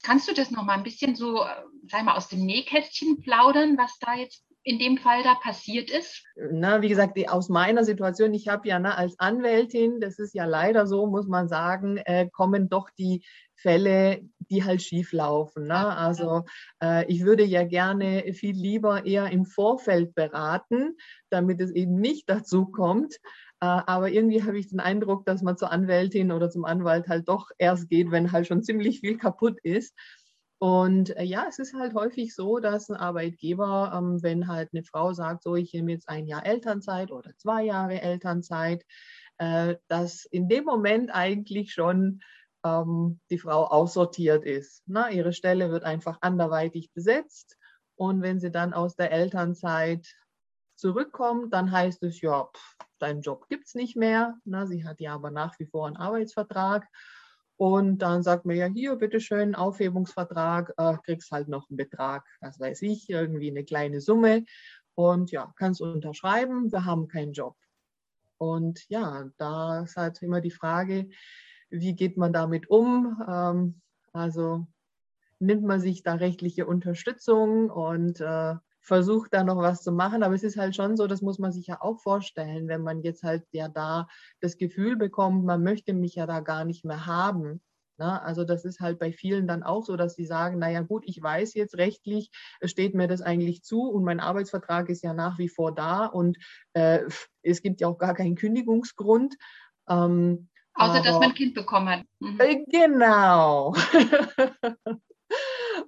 Kannst 0.03 0.27
du 0.29 0.33
das 0.33 0.51
noch 0.51 0.63
mal 0.63 0.77
ein 0.77 0.83
bisschen 0.83 1.15
so, 1.15 1.43
äh, 1.43 1.47
sag 1.89 2.03
mal, 2.05 2.15
aus 2.15 2.27
dem 2.27 2.45
Nähkästchen 2.45 3.21
plaudern, 3.21 3.77
was 3.77 3.97
da 3.99 4.15
jetzt 4.15 4.43
in 4.63 4.77
dem 4.77 4.97
Fall 4.97 5.23
da 5.23 5.35
passiert 5.35 5.89
ist? 5.89 6.23
Na, 6.35 6.81
wie 6.81 6.89
gesagt, 6.89 7.17
aus 7.29 7.49
meiner 7.49 7.83
Situation, 7.83 8.33
ich 8.33 8.47
habe 8.47 8.67
ja 8.67 8.79
na, 8.79 8.95
als 8.95 9.17
Anwältin, 9.19 9.99
das 9.99 10.19
ist 10.19 10.35
ja 10.35 10.45
leider 10.45 10.85
so, 10.85 11.07
muss 11.07 11.27
man 11.27 11.47
sagen, 11.47 11.97
äh, 11.97 12.29
kommen 12.31 12.69
doch 12.69 12.89
die 12.91 13.23
Fälle, 13.55 14.21
die 14.49 14.63
halt 14.63 14.81
schief 14.81 15.13
laufen. 15.13 15.67
Ne? 15.67 15.97
Also 15.97 16.45
äh, 16.81 17.05
ich 17.11 17.23
würde 17.23 17.43
ja 17.43 17.63
gerne 17.63 18.33
viel 18.33 18.55
lieber 18.55 19.05
eher 19.05 19.29
im 19.31 19.45
Vorfeld 19.45 20.13
beraten, 20.15 20.97
damit 21.29 21.61
es 21.61 21.71
eben 21.71 21.99
nicht 21.99 22.29
dazu 22.29 22.65
kommt. 22.65 23.15
Äh, 23.61 23.65
aber 23.65 24.09
irgendwie 24.09 24.43
habe 24.43 24.57
ich 24.57 24.69
den 24.69 24.79
Eindruck, 24.79 25.25
dass 25.25 25.41
man 25.41 25.57
zur 25.57 25.71
Anwältin 25.71 26.31
oder 26.31 26.49
zum 26.49 26.65
Anwalt 26.65 27.07
halt 27.07 27.27
doch 27.27 27.49
erst 27.57 27.89
geht, 27.89 28.11
wenn 28.11 28.31
halt 28.31 28.47
schon 28.47 28.63
ziemlich 28.63 28.99
viel 28.99 29.17
kaputt 29.17 29.59
ist. 29.61 29.95
Und 30.63 31.17
äh, 31.17 31.23
ja, 31.23 31.47
es 31.49 31.57
ist 31.57 31.73
halt 31.73 31.95
häufig 31.95 32.35
so, 32.35 32.59
dass 32.59 32.87
ein 32.87 32.95
Arbeitgeber, 32.95 33.93
ähm, 33.95 34.21
wenn 34.21 34.47
halt 34.47 34.69
eine 34.71 34.83
Frau 34.83 35.11
sagt, 35.11 35.41
so 35.41 35.55
ich 35.55 35.73
nehme 35.73 35.91
jetzt 35.91 36.07
ein 36.07 36.27
Jahr 36.27 36.45
Elternzeit 36.45 37.09
oder 37.11 37.31
zwei 37.37 37.63
Jahre 37.63 37.99
Elternzeit, 37.99 38.85
äh, 39.39 39.77
dass 39.87 40.23
in 40.25 40.49
dem 40.49 40.65
Moment 40.65 41.09
eigentlich 41.11 41.73
schon 41.73 42.21
ähm, 42.63 43.19
die 43.31 43.39
Frau 43.39 43.65
aussortiert 43.65 44.45
ist. 44.45 44.83
Na, 44.85 45.09
ihre 45.09 45.33
Stelle 45.33 45.71
wird 45.71 45.83
einfach 45.83 46.19
anderweitig 46.21 46.93
besetzt. 46.93 47.57
Und 47.95 48.21
wenn 48.21 48.39
sie 48.39 48.51
dann 48.51 48.75
aus 48.75 48.95
der 48.95 49.11
Elternzeit 49.11 50.07
zurückkommt, 50.75 51.53
dann 51.55 51.71
heißt 51.71 52.03
es, 52.03 52.21
ja, 52.21 52.43
pff, 52.55 52.77
deinen 52.99 53.21
Job 53.21 53.47
gibt 53.49 53.65
es 53.65 53.73
nicht 53.73 53.95
mehr. 53.95 54.37
Na, 54.45 54.67
sie 54.67 54.85
hat 54.85 55.01
ja 55.01 55.15
aber 55.15 55.31
nach 55.31 55.57
wie 55.57 55.65
vor 55.65 55.87
einen 55.87 55.97
Arbeitsvertrag. 55.97 56.87
Und 57.61 57.99
dann 57.99 58.23
sagt 58.23 58.47
man 58.47 58.55
ja, 58.55 58.65
hier, 58.65 58.95
bitteschön, 58.95 59.53
Aufhebungsvertrag, 59.53 60.73
äh, 60.77 60.97
kriegst 61.05 61.29
halt 61.29 61.47
noch 61.47 61.69
einen 61.69 61.77
Betrag, 61.77 62.25
was 62.39 62.59
weiß 62.59 62.81
ich, 62.81 63.07
irgendwie 63.07 63.51
eine 63.51 63.63
kleine 63.63 64.01
Summe. 64.01 64.45
Und 64.95 65.29
ja, 65.29 65.53
kannst 65.57 65.79
unterschreiben, 65.79 66.71
wir 66.71 66.85
haben 66.85 67.07
keinen 67.07 67.33
Job. 67.33 67.55
Und 68.39 68.89
ja, 68.89 69.29
da 69.37 69.81
ist 69.81 69.95
halt 69.95 70.23
immer 70.23 70.41
die 70.41 70.49
Frage, 70.49 71.09
wie 71.69 71.93
geht 71.93 72.17
man 72.17 72.33
damit 72.33 72.67
um? 72.67 73.21
Ähm, 73.29 73.81
also 74.11 74.65
nimmt 75.37 75.61
man 75.61 75.79
sich 75.79 76.01
da 76.01 76.15
rechtliche 76.15 76.65
Unterstützung 76.65 77.69
und 77.69 78.21
äh, 78.21 78.55
versucht 78.81 79.33
da 79.33 79.43
noch 79.43 79.57
was 79.57 79.83
zu 79.83 79.91
machen. 79.91 80.23
Aber 80.23 80.35
es 80.35 80.43
ist 80.43 80.57
halt 80.57 80.75
schon 80.75 80.97
so, 80.97 81.07
das 81.07 81.21
muss 81.21 81.39
man 81.39 81.51
sich 81.51 81.67
ja 81.67 81.81
auch 81.81 81.99
vorstellen, 81.99 82.67
wenn 82.67 82.81
man 82.81 83.01
jetzt 83.01 83.23
halt 83.23 83.43
ja 83.51 83.69
da 83.69 84.07
das 84.39 84.57
Gefühl 84.57 84.97
bekommt, 84.97 85.45
man 85.45 85.63
möchte 85.63 85.93
mich 85.93 86.15
ja 86.15 86.25
da 86.25 86.41
gar 86.41 86.65
nicht 86.65 86.83
mehr 86.83 87.05
haben, 87.05 87.61
Ne? 88.01 88.19
Also 88.23 88.43
das 88.45 88.65
ist 88.65 88.79
halt 88.79 88.97
bei 88.97 89.11
vielen 89.11 89.45
dann 89.45 89.61
auch 89.61 89.85
so, 89.85 89.95
dass 89.95 90.15
sie 90.15 90.25
sagen, 90.25 90.57
naja 90.57 90.81
gut, 90.81 91.03
ich 91.05 91.21
weiß 91.21 91.53
jetzt 91.53 91.77
rechtlich, 91.77 92.31
steht 92.63 92.95
mir 92.95 93.07
das 93.07 93.21
eigentlich 93.21 93.61
zu 93.61 93.83
und 93.83 94.03
mein 94.03 94.19
Arbeitsvertrag 94.19 94.89
ist 94.89 95.03
ja 95.03 95.13
nach 95.13 95.37
wie 95.37 95.49
vor 95.49 95.71
da 95.71 96.07
und 96.07 96.39
äh, 96.73 97.01
es 97.43 97.61
gibt 97.61 97.79
ja 97.79 97.87
auch 97.87 97.99
gar 97.99 98.15
keinen 98.15 98.35
Kündigungsgrund. 98.35 99.35
Ähm, 99.87 100.49
Außer 100.73 100.95
aber, 100.95 101.03
dass 101.03 101.13
man 101.19 101.29
ein 101.29 101.35
Kind 101.35 101.53
bekommen 101.53 101.89
hat. 101.89 102.05
Mhm. 102.19 102.39
Äh, 102.39 102.65
genau. 102.71 103.75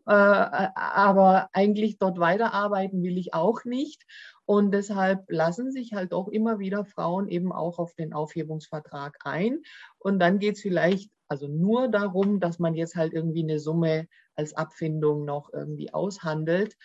äh, 0.05 0.69
aber 0.75 1.49
eigentlich 1.53 1.97
dort 1.97 2.19
weiterarbeiten 2.19 3.03
will 3.03 3.17
ich 3.17 3.33
auch 3.33 3.63
nicht. 3.65 4.05
Und 4.45 4.71
deshalb 4.71 5.25
lassen 5.29 5.71
sich 5.71 5.93
halt 5.93 6.13
auch 6.13 6.27
immer 6.27 6.59
wieder 6.59 6.85
Frauen 6.85 7.27
eben 7.27 7.51
auch 7.51 7.79
auf 7.79 7.93
den 7.93 8.13
Aufhebungsvertrag 8.13 9.17
ein. 9.23 9.61
Und 9.99 10.19
dann 10.19 10.39
geht 10.39 10.55
es 10.55 10.61
vielleicht 10.61 11.11
also 11.27 11.47
nur 11.47 11.87
darum, 11.87 12.39
dass 12.39 12.59
man 12.59 12.75
jetzt 12.75 12.95
halt 12.95 13.13
irgendwie 13.13 13.43
eine 13.43 13.59
Summe 13.59 14.07
als 14.35 14.53
Abfindung 14.53 15.25
noch 15.25 15.51
irgendwie 15.53 15.93
aushandelt. 15.93 16.77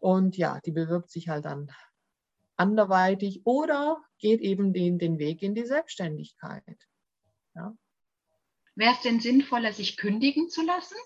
Und 0.00 0.36
ja, 0.36 0.60
die 0.64 0.72
bewirbt 0.72 1.10
sich 1.10 1.28
halt 1.28 1.44
dann 1.44 1.70
anderweitig 2.56 3.42
oder 3.44 4.02
geht 4.18 4.40
eben 4.40 4.72
den, 4.72 4.98
den 4.98 5.18
Weg 5.18 5.42
in 5.42 5.54
die 5.54 5.66
Selbstständigkeit. 5.66 6.76
Ja. 7.54 7.74
Wäre 8.74 8.92
es 8.92 9.02
denn 9.02 9.20
sinnvoller, 9.20 9.72
sich 9.72 9.96
kündigen 9.96 10.48
zu 10.48 10.62
lassen? 10.62 10.96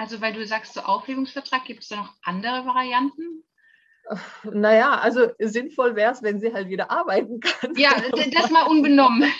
Also, 0.00 0.22
weil 0.22 0.32
du 0.32 0.46
sagst, 0.46 0.72
so 0.72 0.80
Aufhebungsvertrag, 0.80 1.66
gibt 1.66 1.82
es 1.82 1.90
da 1.90 1.96
noch 1.96 2.14
andere 2.22 2.64
Varianten? 2.64 3.44
Naja, 4.44 4.98
also 4.98 5.28
sinnvoll 5.38 5.94
wäre 5.94 6.10
es, 6.10 6.22
wenn 6.22 6.40
sie 6.40 6.54
halt 6.54 6.70
wieder 6.70 6.90
arbeiten 6.90 7.38
kann. 7.40 7.76
Ja, 7.76 7.90
das 8.32 8.50
mal 8.50 8.66
unbenommen. 8.66 9.30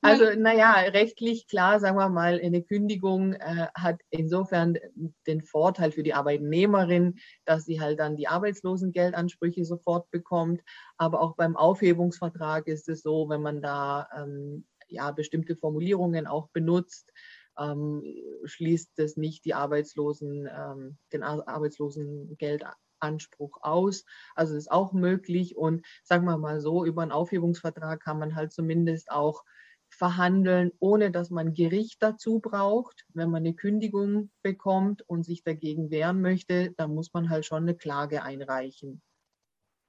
Also, 0.00 0.24
naja, 0.34 0.72
rechtlich 0.72 1.48
klar, 1.48 1.80
sagen 1.80 1.98
wir 1.98 2.08
mal, 2.08 2.40
eine 2.42 2.62
Kündigung 2.62 3.34
äh, 3.34 3.66
hat 3.74 4.00
insofern 4.08 4.78
den 5.26 5.42
Vorteil 5.42 5.92
für 5.92 6.02
die 6.02 6.14
Arbeitnehmerin, 6.14 7.18
dass 7.44 7.66
sie 7.66 7.78
halt 7.78 8.00
dann 8.00 8.16
die 8.16 8.28
Arbeitslosengeldansprüche 8.28 9.66
sofort 9.66 10.10
bekommt. 10.10 10.62
Aber 10.96 11.20
auch 11.20 11.36
beim 11.36 11.58
Aufhebungsvertrag 11.58 12.68
ist 12.68 12.88
es 12.88 13.02
so, 13.02 13.28
wenn 13.28 13.42
man 13.42 13.60
da 13.60 14.08
ähm, 14.16 14.64
ja, 14.88 15.10
bestimmte 15.10 15.56
Formulierungen 15.56 16.26
auch 16.26 16.48
benutzt, 16.48 17.12
ähm, 17.58 18.02
schließt 18.44 18.98
es 18.98 19.16
nicht 19.16 19.44
die 19.44 19.54
Arbeitslosen, 19.54 20.48
ähm, 20.50 20.98
den 21.12 21.22
Arbeitslosengeldanspruch 21.22 23.58
aus. 23.62 24.04
Also 24.34 24.56
ist 24.56 24.70
auch 24.70 24.92
möglich. 24.92 25.56
Und 25.56 25.86
sagen 26.02 26.24
wir 26.24 26.38
mal 26.38 26.60
so, 26.60 26.84
über 26.84 27.02
einen 27.02 27.12
Aufhebungsvertrag 27.12 28.02
kann 28.02 28.18
man 28.18 28.34
halt 28.34 28.52
zumindest 28.52 29.10
auch 29.10 29.44
verhandeln, 29.88 30.72
ohne 30.78 31.10
dass 31.10 31.30
man 31.30 31.54
Gericht 31.54 32.02
dazu 32.02 32.40
braucht. 32.40 33.04
Wenn 33.14 33.30
man 33.30 33.44
eine 33.44 33.54
Kündigung 33.54 34.30
bekommt 34.42 35.02
und 35.08 35.24
sich 35.24 35.42
dagegen 35.42 35.90
wehren 35.90 36.20
möchte, 36.20 36.72
dann 36.76 36.94
muss 36.94 37.12
man 37.12 37.30
halt 37.30 37.46
schon 37.46 37.62
eine 37.62 37.76
Klage 37.76 38.22
einreichen. 38.22 39.02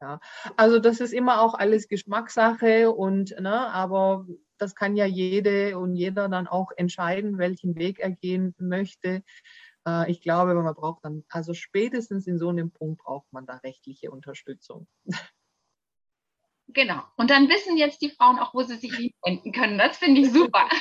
Ja, 0.01 0.19
also 0.58 0.80
das 0.80 0.99
ist 0.99 1.13
immer 1.13 1.41
auch 1.41 1.56
alles 1.56 1.88
Geschmackssache 1.88 2.91
und 2.91 3.32
ne, 3.39 3.73
aber 3.73 4.27
das 4.58 4.76
kann 4.76 4.96
ja 4.96 5.06
jede 5.06 5.78
und 5.78 5.96
jeder 5.96 6.30
dann 6.30 6.48
auch 6.48 6.72
entscheiden, 6.76 7.38
welchen 7.38 7.76
Weg 7.76 8.00
er 8.00 8.12
gehen 8.12 8.56
möchte. 8.58 9.24
Äh, 9.88 10.12
ich 10.12 10.22
glaube, 10.22 10.54
man 10.56 10.76
braucht 10.76 11.06
dann, 11.06 11.24
also 11.30 11.54
spätestens 11.54 12.28
in 12.28 12.38
so 12.38 12.50
einem 12.50 12.72
Punkt 12.72 13.02
braucht 13.04 13.32
man 13.32 13.46
da 13.46 13.58
rechtliche 13.58 14.12
Unterstützung. 14.12 14.88
Genau. 16.70 17.02
Und 17.15 17.30
dann 17.30 17.48
wissen 17.48 17.78
jetzt 17.78 18.02
die 18.02 18.10
Frauen 18.10 18.39
auch, 18.39 18.54
wo 18.54 18.62
sie 18.62 18.76
sich 18.76 18.91
wenden 19.24 19.54
können. 19.54 19.78
Das 19.78 19.98
finde 19.98 20.22
ich 20.22 20.32
super. 20.32 20.67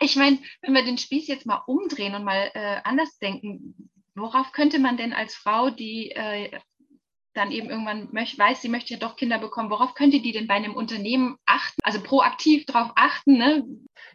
Ich 0.00 0.16
meine, 0.16 0.40
wenn 0.62 0.72
wir 0.72 0.84
den 0.84 0.98
Spieß 0.98 1.28
jetzt 1.28 1.46
mal 1.46 1.62
umdrehen 1.66 2.16
und 2.16 2.24
mal 2.24 2.50
äh, 2.54 2.80
anders 2.82 3.18
denken, 3.18 3.92
worauf 4.16 4.50
könnte 4.50 4.80
man 4.80 4.96
denn 4.96 5.12
als 5.12 5.36
Frau, 5.36 5.70
die 5.70 6.10
äh, 6.10 6.58
dann 7.34 7.50
eben 7.50 7.70
irgendwann 7.70 8.08
möcht, 8.12 8.38
weiß, 8.38 8.62
sie 8.62 8.68
möchte 8.68 8.94
ja 8.94 9.00
doch 9.00 9.16
Kinder 9.16 9.38
bekommen, 9.38 9.70
worauf 9.70 9.94
könnte 9.94 10.20
die 10.20 10.32
denn 10.32 10.46
bei 10.46 10.54
einem 10.54 10.74
Unternehmen 10.74 11.36
achten, 11.46 11.80
also 11.82 12.00
proaktiv 12.02 12.66
darauf 12.66 12.92
achten? 12.96 13.38
Ne? 13.38 13.64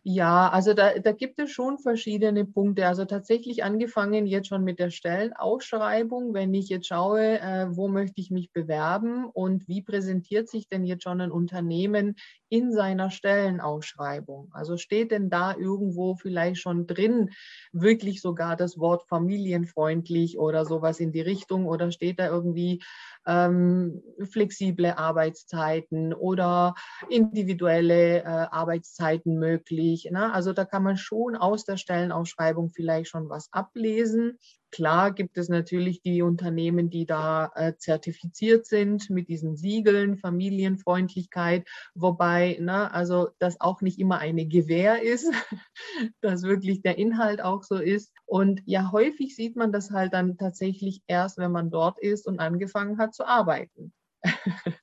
Ja, 0.03 0.49
also 0.49 0.73
da, 0.73 0.99
da 0.99 1.12
gibt 1.12 1.39
es 1.39 1.51
schon 1.51 1.80
verschiedene 1.80 2.45
Punkte. 2.45 2.88
Also 2.88 3.06
tatsächlich 3.06 3.63
angefangen 3.63 4.25
jetzt 4.25 4.47
schon 4.47 4.63
mit 4.63 4.80
der 4.80 4.89
Stellenausschreibung, 4.89 6.34
wenn 6.34 6.53
ich 6.53 6.69
jetzt 6.69 6.88
schaue, 6.88 7.39
äh, 7.39 7.67
wo 7.69 7.88
möchte 7.88 8.21
ich 8.21 8.32
mich 8.32 8.51
bewerben 8.51 9.25
und 9.25 9.67
wie 9.67 9.82
präsentiert 9.82 10.49
sich 10.49 10.67
denn 10.67 10.86
jetzt 10.86 11.03
schon 11.03 11.21
ein 11.21 11.32
Unternehmen 11.32 12.15
in 12.50 12.72
seiner 12.72 13.12
Stellenausschreibung? 13.12 14.50
Also 14.54 14.78
steht 14.78 15.12
denn 15.12 15.30
da 15.30 15.56
irgendwo 15.56 16.16
vielleicht 16.16 16.62
schon 16.62 16.88
drin, 16.88 17.30
wirklich 17.72 18.22
sogar 18.22 18.56
das 18.56 18.78
Wort 18.78 19.08
familienfreundlich 19.08 20.38
oder 20.38 20.66
sowas 20.66 21.00
in 21.00 21.12
die 21.12 21.22
Richtung 21.22 21.66
oder 21.66 21.92
steht 21.92 22.20
da 22.20 22.28
irgendwie 22.28 22.82
ähm, 23.26 24.02
flexible 24.32 24.94
Arbeitszeiten 24.98 26.14
oder 26.14 26.76
individuelle 27.10 28.20
äh, 28.20 28.24
Arbeitszeiten 28.24 29.38
möglich. 29.38 30.10
Ne? 30.12 30.32
Also 30.34 30.54
da 30.54 30.66
kann 30.66 30.84
man 30.84 30.98
schon 30.98 31.36
aus 31.36 31.66
der 31.66 31.78
Stellenausschreibung 31.78 32.70
vielleicht 32.70 33.10
schon 33.10 33.30
was 33.30 33.50
ablesen. 33.52 34.40
Klar 34.71 35.13
gibt 35.13 35.38
es 35.38 35.47
natürlich 35.47 36.01
die 36.01 36.21
Unternehmen, 36.21 36.89
die 36.89 37.06
da 37.06 37.51
äh, 37.56 37.75
zertifiziert 37.77 38.65
sind 38.65 39.10
mit 39.10 39.30
diesen 39.30 39.56
Siegeln, 39.56 40.17
Familienfreundlichkeit, 40.17 41.67
wobei, 41.95 42.58
ne, 42.60 42.93
also 42.93 43.30
das 43.39 43.62
auch 43.62 43.82
nicht 43.82 43.97
immer 43.99 44.19
eine 44.19 44.45
Gewähr 44.45 45.01
ist, 45.01 45.32
dass 46.21 46.43
wirklich 46.43 46.82
der 46.82 46.97
Inhalt 46.97 47.41
auch 47.41 47.63
so 47.63 47.75
ist. 47.75 48.12
Und 48.25 48.62
ja, 48.65 48.91
häufig 48.91 49.36
sieht 49.36 49.56
man 49.56 49.71
das 49.71 49.91
halt 49.91 50.13
dann 50.13 50.38
tatsächlich 50.38 51.01
erst, 51.08 51.38
wenn 51.38 51.51
man 51.51 51.71
dort 51.71 51.99
ist 51.99 52.27
und 52.27 52.39
angefangen 52.39 52.97
hat 52.97 53.15
zu 53.15 53.25
arbeiten. 53.25 53.93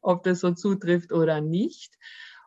Ob 0.00 0.22
das 0.22 0.40
so 0.40 0.52
zutrifft 0.52 1.12
oder 1.12 1.40
nicht. 1.40 1.94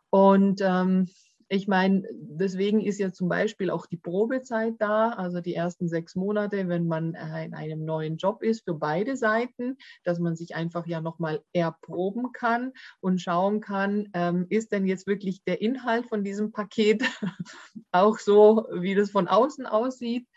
Und 0.10 0.62
ähm, 0.64 1.08
ich 1.52 1.68
meine, 1.68 2.04
deswegen 2.12 2.80
ist 2.80 3.00
ja 3.00 3.12
zum 3.12 3.28
Beispiel 3.28 3.72
auch 3.72 3.88
die 3.88 3.98
Probezeit 3.98 4.76
da, 4.78 5.10
also 5.10 5.42
die 5.42 5.56
ersten 5.56 5.88
sechs 5.88 6.16
Monate, 6.16 6.68
wenn 6.68 6.88
man 6.88 7.16
in 7.16 7.56
einem 7.56 7.86
neuen 7.86 8.18
Job 8.18 8.44
ist, 8.44 8.66
für 8.66 8.76
beide 8.76 9.18
Seiten, 9.18 9.78
dass 10.04 10.20
man 10.20 10.36
sich 10.36 10.54
einfach 10.54 10.86
ja 10.86 11.02
nochmal 11.02 11.42
erproben 11.52 12.34
kann 12.34 12.72
und 13.00 13.20
schauen 13.20 13.62
kann, 13.62 14.10
ähm, 14.14 14.46
ist 14.50 14.72
denn 14.72 14.86
jetzt 14.86 15.08
wirklich 15.08 15.44
der 15.44 15.60
Inhalt 15.60 16.06
von 16.06 16.24
diesem 16.24 16.52
Paket 16.52 17.04
auch 17.92 18.20
so, 18.20 18.68
wie 18.72 18.94
das 18.94 19.10
von 19.10 19.28
außen 19.28 19.66
aussieht. 19.66 20.28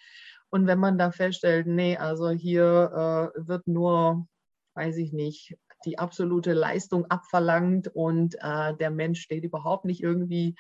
Und 0.48 0.66
wenn 0.66 0.78
man 0.78 0.96
da 0.96 1.10
feststellt, 1.10 1.66
nee, 1.66 1.98
also 1.98 2.30
hier 2.30 3.32
äh, 3.36 3.46
wird 3.46 3.66
nur, 3.66 4.26
weiß 4.74 4.96
ich 4.96 5.12
nicht, 5.12 5.58
die 5.84 5.98
absolute 5.98 6.52
Leistung 6.52 7.06
abverlangt 7.06 7.88
und 7.88 8.36
äh, 8.40 8.74
der 8.76 8.90
Mensch 8.90 9.20
steht 9.20 9.44
überhaupt 9.44 9.84
nicht 9.84 10.02
irgendwie 10.02 10.54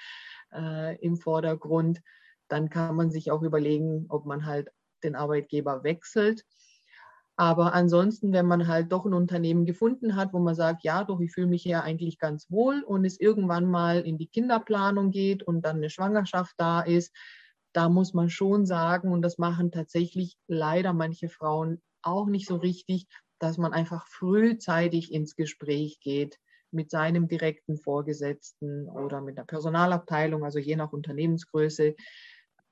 äh, 0.54 0.96
im 1.00 1.16
Vordergrund, 1.16 2.00
dann 2.48 2.68
kann 2.68 2.96
man 2.96 3.10
sich 3.10 3.30
auch 3.30 3.42
überlegen, 3.42 4.06
ob 4.08 4.26
man 4.26 4.46
halt 4.46 4.68
den 5.02 5.14
Arbeitgeber 5.16 5.84
wechselt. 5.84 6.44
Aber 7.36 7.72
ansonsten, 7.72 8.32
wenn 8.32 8.46
man 8.46 8.68
halt 8.68 8.92
doch 8.92 9.06
ein 9.06 9.14
Unternehmen 9.14 9.64
gefunden 9.64 10.16
hat, 10.16 10.32
wo 10.32 10.38
man 10.38 10.54
sagt, 10.54 10.84
ja, 10.84 11.02
doch, 11.02 11.18
ich 11.20 11.32
fühle 11.32 11.46
mich 11.46 11.62
hier 11.62 11.82
eigentlich 11.82 12.18
ganz 12.18 12.50
wohl 12.50 12.82
und 12.82 13.04
es 13.04 13.18
irgendwann 13.18 13.64
mal 13.64 14.00
in 14.00 14.18
die 14.18 14.26
Kinderplanung 14.28 15.10
geht 15.10 15.42
und 15.42 15.62
dann 15.62 15.76
eine 15.76 15.88
Schwangerschaft 15.88 16.54
da 16.58 16.82
ist, 16.82 17.14
da 17.72 17.88
muss 17.88 18.12
man 18.12 18.28
schon 18.28 18.66
sagen, 18.66 19.10
und 19.10 19.22
das 19.22 19.38
machen 19.38 19.72
tatsächlich 19.72 20.36
leider 20.46 20.92
manche 20.92 21.30
Frauen 21.30 21.80
auch 22.02 22.26
nicht 22.26 22.46
so 22.46 22.56
richtig, 22.56 23.06
dass 23.38 23.56
man 23.56 23.72
einfach 23.72 24.06
frühzeitig 24.08 25.10
ins 25.10 25.34
Gespräch 25.34 26.00
geht 26.00 26.38
mit 26.72 26.90
seinem 26.90 27.28
direkten 27.28 27.76
Vorgesetzten 27.78 28.88
oder 28.88 29.20
mit 29.20 29.38
der 29.38 29.44
Personalabteilung, 29.44 30.44
also 30.44 30.58
je 30.58 30.76
nach 30.76 30.92
Unternehmensgröße, 30.92 31.94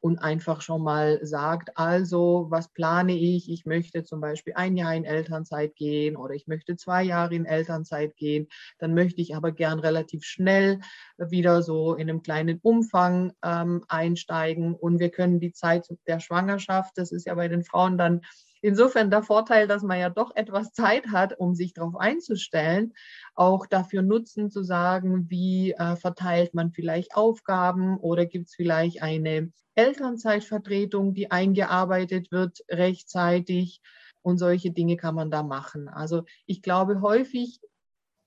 und 0.00 0.18
einfach 0.18 0.62
schon 0.62 0.82
mal 0.82 1.24
sagt, 1.24 1.76
also 1.76 2.46
was 2.48 2.68
plane 2.72 3.14
ich? 3.14 3.50
Ich 3.50 3.66
möchte 3.66 4.02
zum 4.02 4.20
Beispiel 4.20 4.54
ein 4.56 4.76
Jahr 4.76 4.94
in 4.94 5.04
Elternzeit 5.04 5.76
gehen 5.76 6.16
oder 6.16 6.34
ich 6.34 6.46
möchte 6.46 6.76
zwei 6.76 7.02
Jahre 7.02 7.34
in 7.34 7.44
Elternzeit 7.44 8.16
gehen. 8.16 8.48
Dann 8.78 8.94
möchte 8.94 9.20
ich 9.20 9.36
aber 9.36 9.52
gern 9.52 9.78
relativ 9.78 10.24
schnell 10.24 10.80
wieder 11.18 11.62
so 11.62 11.94
in 11.94 12.08
einem 12.08 12.22
kleinen 12.22 12.60
Umfang 12.62 13.32
ähm, 13.44 13.84
einsteigen 13.88 14.74
und 14.74 14.98
wir 15.00 15.10
können 15.10 15.38
die 15.38 15.52
Zeit 15.52 15.86
der 16.06 16.20
Schwangerschaft, 16.20 16.96
das 16.96 17.12
ist 17.12 17.26
ja 17.26 17.34
bei 17.34 17.48
den 17.48 17.62
Frauen 17.62 17.98
dann 17.98 18.22
insofern 18.62 19.10
der 19.10 19.22
Vorteil, 19.22 19.66
dass 19.66 19.82
man 19.82 19.98
ja 19.98 20.10
doch 20.10 20.34
etwas 20.34 20.72
Zeit 20.72 21.08
hat, 21.08 21.38
um 21.38 21.54
sich 21.54 21.72
darauf 21.72 21.96
einzustellen, 21.96 22.92
auch 23.34 23.66
dafür 23.66 24.02
nutzen 24.02 24.50
zu 24.50 24.62
sagen, 24.62 25.30
wie 25.30 25.72
äh, 25.72 25.96
verteilt 25.96 26.54
man 26.54 26.72
vielleicht 26.72 27.14
Aufgaben 27.14 27.98
oder 27.98 28.26
gibt 28.26 28.48
es 28.48 28.54
vielleicht 28.54 29.02
eine 29.02 29.52
Elternzeitvertretung, 29.74 31.14
die 31.14 31.30
eingearbeitet 31.30 32.30
wird 32.32 32.60
rechtzeitig 32.68 33.80
und 34.22 34.38
solche 34.38 34.72
Dinge 34.72 34.96
kann 34.96 35.14
man 35.14 35.30
da 35.30 35.42
machen. 35.42 35.88
Also 35.88 36.24
ich 36.46 36.62
glaube, 36.62 37.00
häufig 37.00 37.60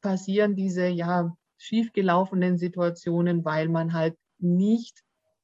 passieren 0.01 0.55
diese 0.55 0.87
ja 0.87 1.35
schiefgelaufenen 1.57 2.57
Situationen, 2.57 3.45
weil 3.45 3.69
man 3.69 3.93
halt 3.93 4.17
nicht 4.39 5.02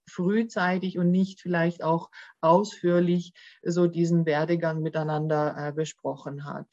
frühzeitig 0.09 0.97
und 0.97 1.11
nicht 1.11 1.41
vielleicht 1.41 1.83
auch 1.83 2.09
ausführlich 2.41 3.33
so 3.63 3.87
diesen 3.87 4.25
Werdegang 4.25 4.81
miteinander 4.81 5.55
äh, 5.57 5.71
besprochen 5.71 6.45
hat. 6.45 6.67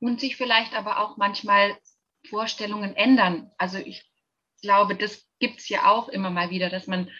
Und 0.00 0.20
sich 0.20 0.36
vielleicht 0.36 0.74
aber 0.74 1.00
auch 1.00 1.16
manchmal 1.16 1.76
Vorstellungen 2.28 2.94
ändern. 2.96 3.50
Also 3.58 3.78
ich 3.78 4.04
glaube, 4.62 4.96
das 4.96 5.26
gibt 5.38 5.60
es 5.60 5.68
ja 5.68 5.90
auch 5.90 6.08
immer 6.08 6.30
mal 6.30 6.50
wieder, 6.50 6.70
dass 6.70 6.86
man, 6.86 7.10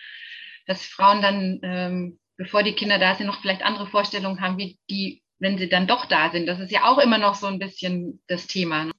dass 0.67 0.85
Frauen 0.85 1.23
dann, 1.23 1.61
ähm, 1.63 2.21
bevor 2.37 2.63
die 2.63 2.75
Kinder 2.75 2.99
da 2.99 3.15
sind, 3.15 3.27
noch 3.27 3.41
vielleicht 3.41 3.63
andere 3.63 3.87
Vorstellungen 3.87 4.41
haben, 4.41 4.59
wie 4.59 4.79
die, 4.91 5.23
wenn 5.39 5.59
sie 5.59 5.69
dann 5.69 5.87
doch 5.87 6.07
da 6.07 6.31
sind. 6.31 6.47
Das 6.47 6.59
ist 6.59 6.73
ja 6.73 6.85
auch 6.85 6.99
immer 6.99 7.19
noch 7.19 7.35
so 7.35 7.47
ein 7.47 7.59
bisschen 7.59 8.23
das 8.27 8.47
Thema. 8.47 8.87
Ne? 8.87 8.94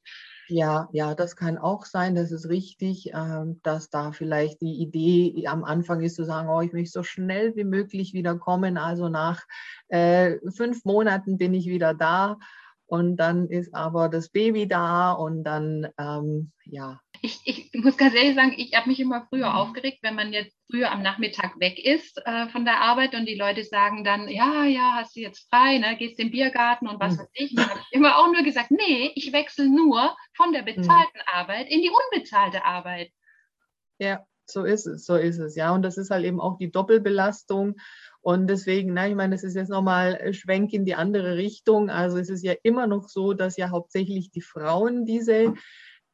Ja, 0.47 0.89
ja, 0.91 1.15
das 1.15 1.35
kann 1.35 1.57
auch 1.57 1.85
sein, 1.85 2.13
das 2.13 2.31
ist 2.31 2.49
richtig, 2.49 3.11
ähm, 3.13 3.59
dass 3.63 3.89
da 3.89 4.11
vielleicht 4.11 4.61
die 4.61 4.75
Idee 4.79 5.47
am 5.47 5.63
Anfang 5.63 6.01
ist 6.01 6.15
zu 6.15 6.23
sagen, 6.23 6.49
oh, 6.49 6.61
ich 6.61 6.71
möchte 6.71 6.91
so 6.91 7.03
schnell 7.03 7.55
wie 7.55 7.63
möglich 7.63 8.13
wieder 8.13 8.37
kommen. 8.37 8.77
Also 8.77 9.09
nach 9.09 9.43
äh, 9.87 10.37
fünf 10.51 10.85
Monaten 10.85 11.37
bin 11.39 11.55
ich 11.55 11.65
wieder 11.65 11.95
da 11.95 12.37
und 12.95 13.17
dann 13.17 13.47
ist 13.49 13.73
aber 13.73 14.09
das 14.09 14.29
Baby 14.29 14.67
da 14.67 15.11
und 15.11 15.43
dann, 15.43 15.87
ähm, 15.99 16.51
ja. 16.65 16.99
Ich, 17.21 17.39
ich 17.45 17.69
muss 17.73 17.97
ganz 17.97 18.13
ehrlich 18.15 18.35
sagen, 18.35 18.53
ich 18.57 18.73
habe 18.75 18.89
mich 18.89 18.99
immer 18.99 19.25
früher 19.29 19.49
mhm. 19.49 19.55
aufgeregt, 19.55 19.99
wenn 20.01 20.15
man 20.15 20.33
jetzt 20.33 20.55
früher 20.69 20.91
am 20.91 21.01
Nachmittag 21.01 21.59
weg 21.59 21.77
ist 21.83 22.21
äh, 22.25 22.47
von 22.49 22.65
der 22.65 22.81
Arbeit 22.81 23.13
und 23.13 23.25
die 23.25 23.35
Leute 23.35 23.63
sagen 23.63 24.03
dann, 24.03 24.27
ja, 24.27 24.65
ja, 24.65 24.93
hast 24.95 25.15
du 25.15 25.19
jetzt 25.19 25.47
frei, 25.49 25.77
ne, 25.77 25.95
gehst 25.97 26.19
in 26.19 26.27
den 26.27 26.31
Biergarten 26.31 26.87
und 26.87 26.99
was 26.99 27.15
mhm. 27.15 27.19
weiß 27.19 27.29
ich. 27.33 27.51
Und 27.51 27.69
habe 27.69 27.79
ich 27.79 27.95
immer 27.95 28.17
auch 28.17 28.31
nur 28.31 28.43
gesagt, 28.43 28.71
nee, 28.71 29.11
ich 29.15 29.33
wechsle 29.33 29.69
nur 29.69 30.15
von 30.35 30.51
der 30.53 30.61
mhm. 30.61 30.65
bezahlten 30.65 31.19
mhm. 31.19 31.33
Arbeit 31.33 31.69
in 31.69 31.81
die 31.81 31.91
unbezahlte 31.91 32.63
Arbeit. 32.63 33.11
Ja, 33.99 34.25
so 34.45 34.63
ist 34.63 34.85
es, 34.85 35.05
so 35.05 35.15
ist 35.15 35.39
es, 35.39 35.55
ja. 35.55 35.73
Und 35.73 35.81
das 35.81 35.97
ist 35.97 36.11
halt 36.11 36.25
eben 36.25 36.39
auch 36.39 36.57
die 36.57 36.71
Doppelbelastung. 36.71 37.75
Und 38.25 38.47
deswegen, 38.47 38.95
na, 38.95 39.07
ich 39.07 39.13
meine, 39.13 39.35
das 39.35 39.43
ist 39.43 39.55
jetzt 39.55 39.69
nochmal 39.69 40.33
Schwenk 40.33 40.73
in 40.73 40.83
die 40.83 40.95
andere 40.95 41.37
Richtung. 41.37 41.91
Also 41.91 42.17
es 42.17 42.27
ist 42.27 42.43
ja 42.43 42.53
immer 42.63 42.87
noch 42.87 43.07
so, 43.07 43.33
dass 43.33 43.55
ja 43.55 43.69
hauptsächlich 43.69 44.31
die 44.31 44.41
Frauen 44.41 45.05
diese 45.05 45.53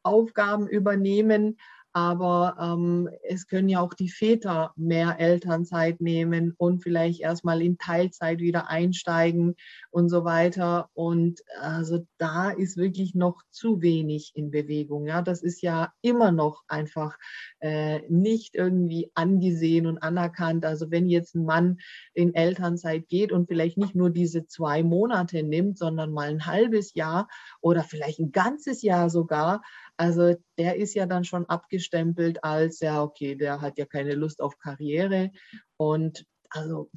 Aufgaben 0.03 0.67
übernehmen. 0.67 1.57
Aber 1.93 2.57
ähm, 2.59 3.09
es 3.23 3.47
können 3.47 3.69
ja 3.69 3.79
auch 3.79 3.93
die 3.93 4.09
Väter 4.09 4.73
mehr 4.75 5.21
Elternzeit 5.21 6.01
nehmen 6.01 6.53
und 6.57 6.83
vielleicht 6.83 7.21
erstmal 7.21 7.61
in 7.61 7.77
Teilzeit 7.77 8.39
wieder 8.39 8.69
einsteigen 8.69 9.55
und 9.91 10.09
so 10.09 10.23
weiter. 10.23 10.89
Und 10.93 11.41
also 11.59 12.05
da 12.17 12.49
ist 12.49 12.77
wirklich 12.77 13.13
noch 13.13 13.41
zu 13.51 13.81
wenig 13.81 14.31
in 14.35 14.49
Bewegung. 14.49 15.05
Ja, 15.05 15.21
das 15.21 15.43
ist 15.43 15.61
ja 15.61 15.93
immer 16.01 16.31
noch 16.31 16.63
einfach 16.67 17.17
äh, 17.59 18.01
nicht 18.09 18.55
irgendwie 18.55 19.11
angesehen 19.13 19.85
und 19.85 19.99
anerkannt. 19.99 20.65
Also 20.65 20.89
wenn 20.91 21.07
jetzt 21.07 21.35
ein 21.35 21.45
Mann 21.45 21.77
in 22.13 22.33
Elternzeit 22.33 23.07
geht 23.09 23.31
und 23.31 23.47
vielleicht 23.47 23.77
nicht 23.77 23.93
nur 23.93 24.09
diese 24.09 24.47
zwei 24.47 24.81
Monate 24.81 25.43
nimmt, 25.43 25.77
sondern 25.77 26.11
mal 26.11 26.29
ein 26.29 26.45
halbes 26.45 26.93
Jahr 26.93 27.27
oder 27.61 27.83
vielleicht 27.83 28.19
ein 28.19 28.31
ganzes 28.31 28.81
Jahr 28.81 29.09
sogar, 29.09 29.61
also 29.97 30.35
der 30.57 30.77
ist 30.77 30.95
ja 30.95 31.05
dann 31.05 31.25
schon 31.25 31.45
abgestempelt 31.45 32.43
als, 32.43 32.79
ja, 32.79 33.03
okay, 33.03 33.35
der 33.35 33.61
hat 33.61 33.77
ja 33.77 33.85
keine 33.85 34.15
Lust 34.15 34.41
auf 34.41 34.57
Karriere. 34.57 35.31
Und 35.77 36.25
also 36.49 36.89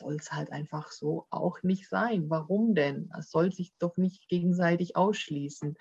soll 0.00 0.16
es 0.16 0.32
halt 0.32 0.50
einfach 0.50 0.90
so 0.90 1.26
auch 1.30 1.62
nicht 1.62 1.88
sein. 1.88 2.28
Warum 2.28 2.74
denn? 2.74 3.10
Es 3.18 3.30
soll 3.30 3.52
sich 3.52 3.72
doch 3.78 3.96
nicht 3.96 4.28
gegenseitig 4.28 4.96
ausschließen. 4.96 5.76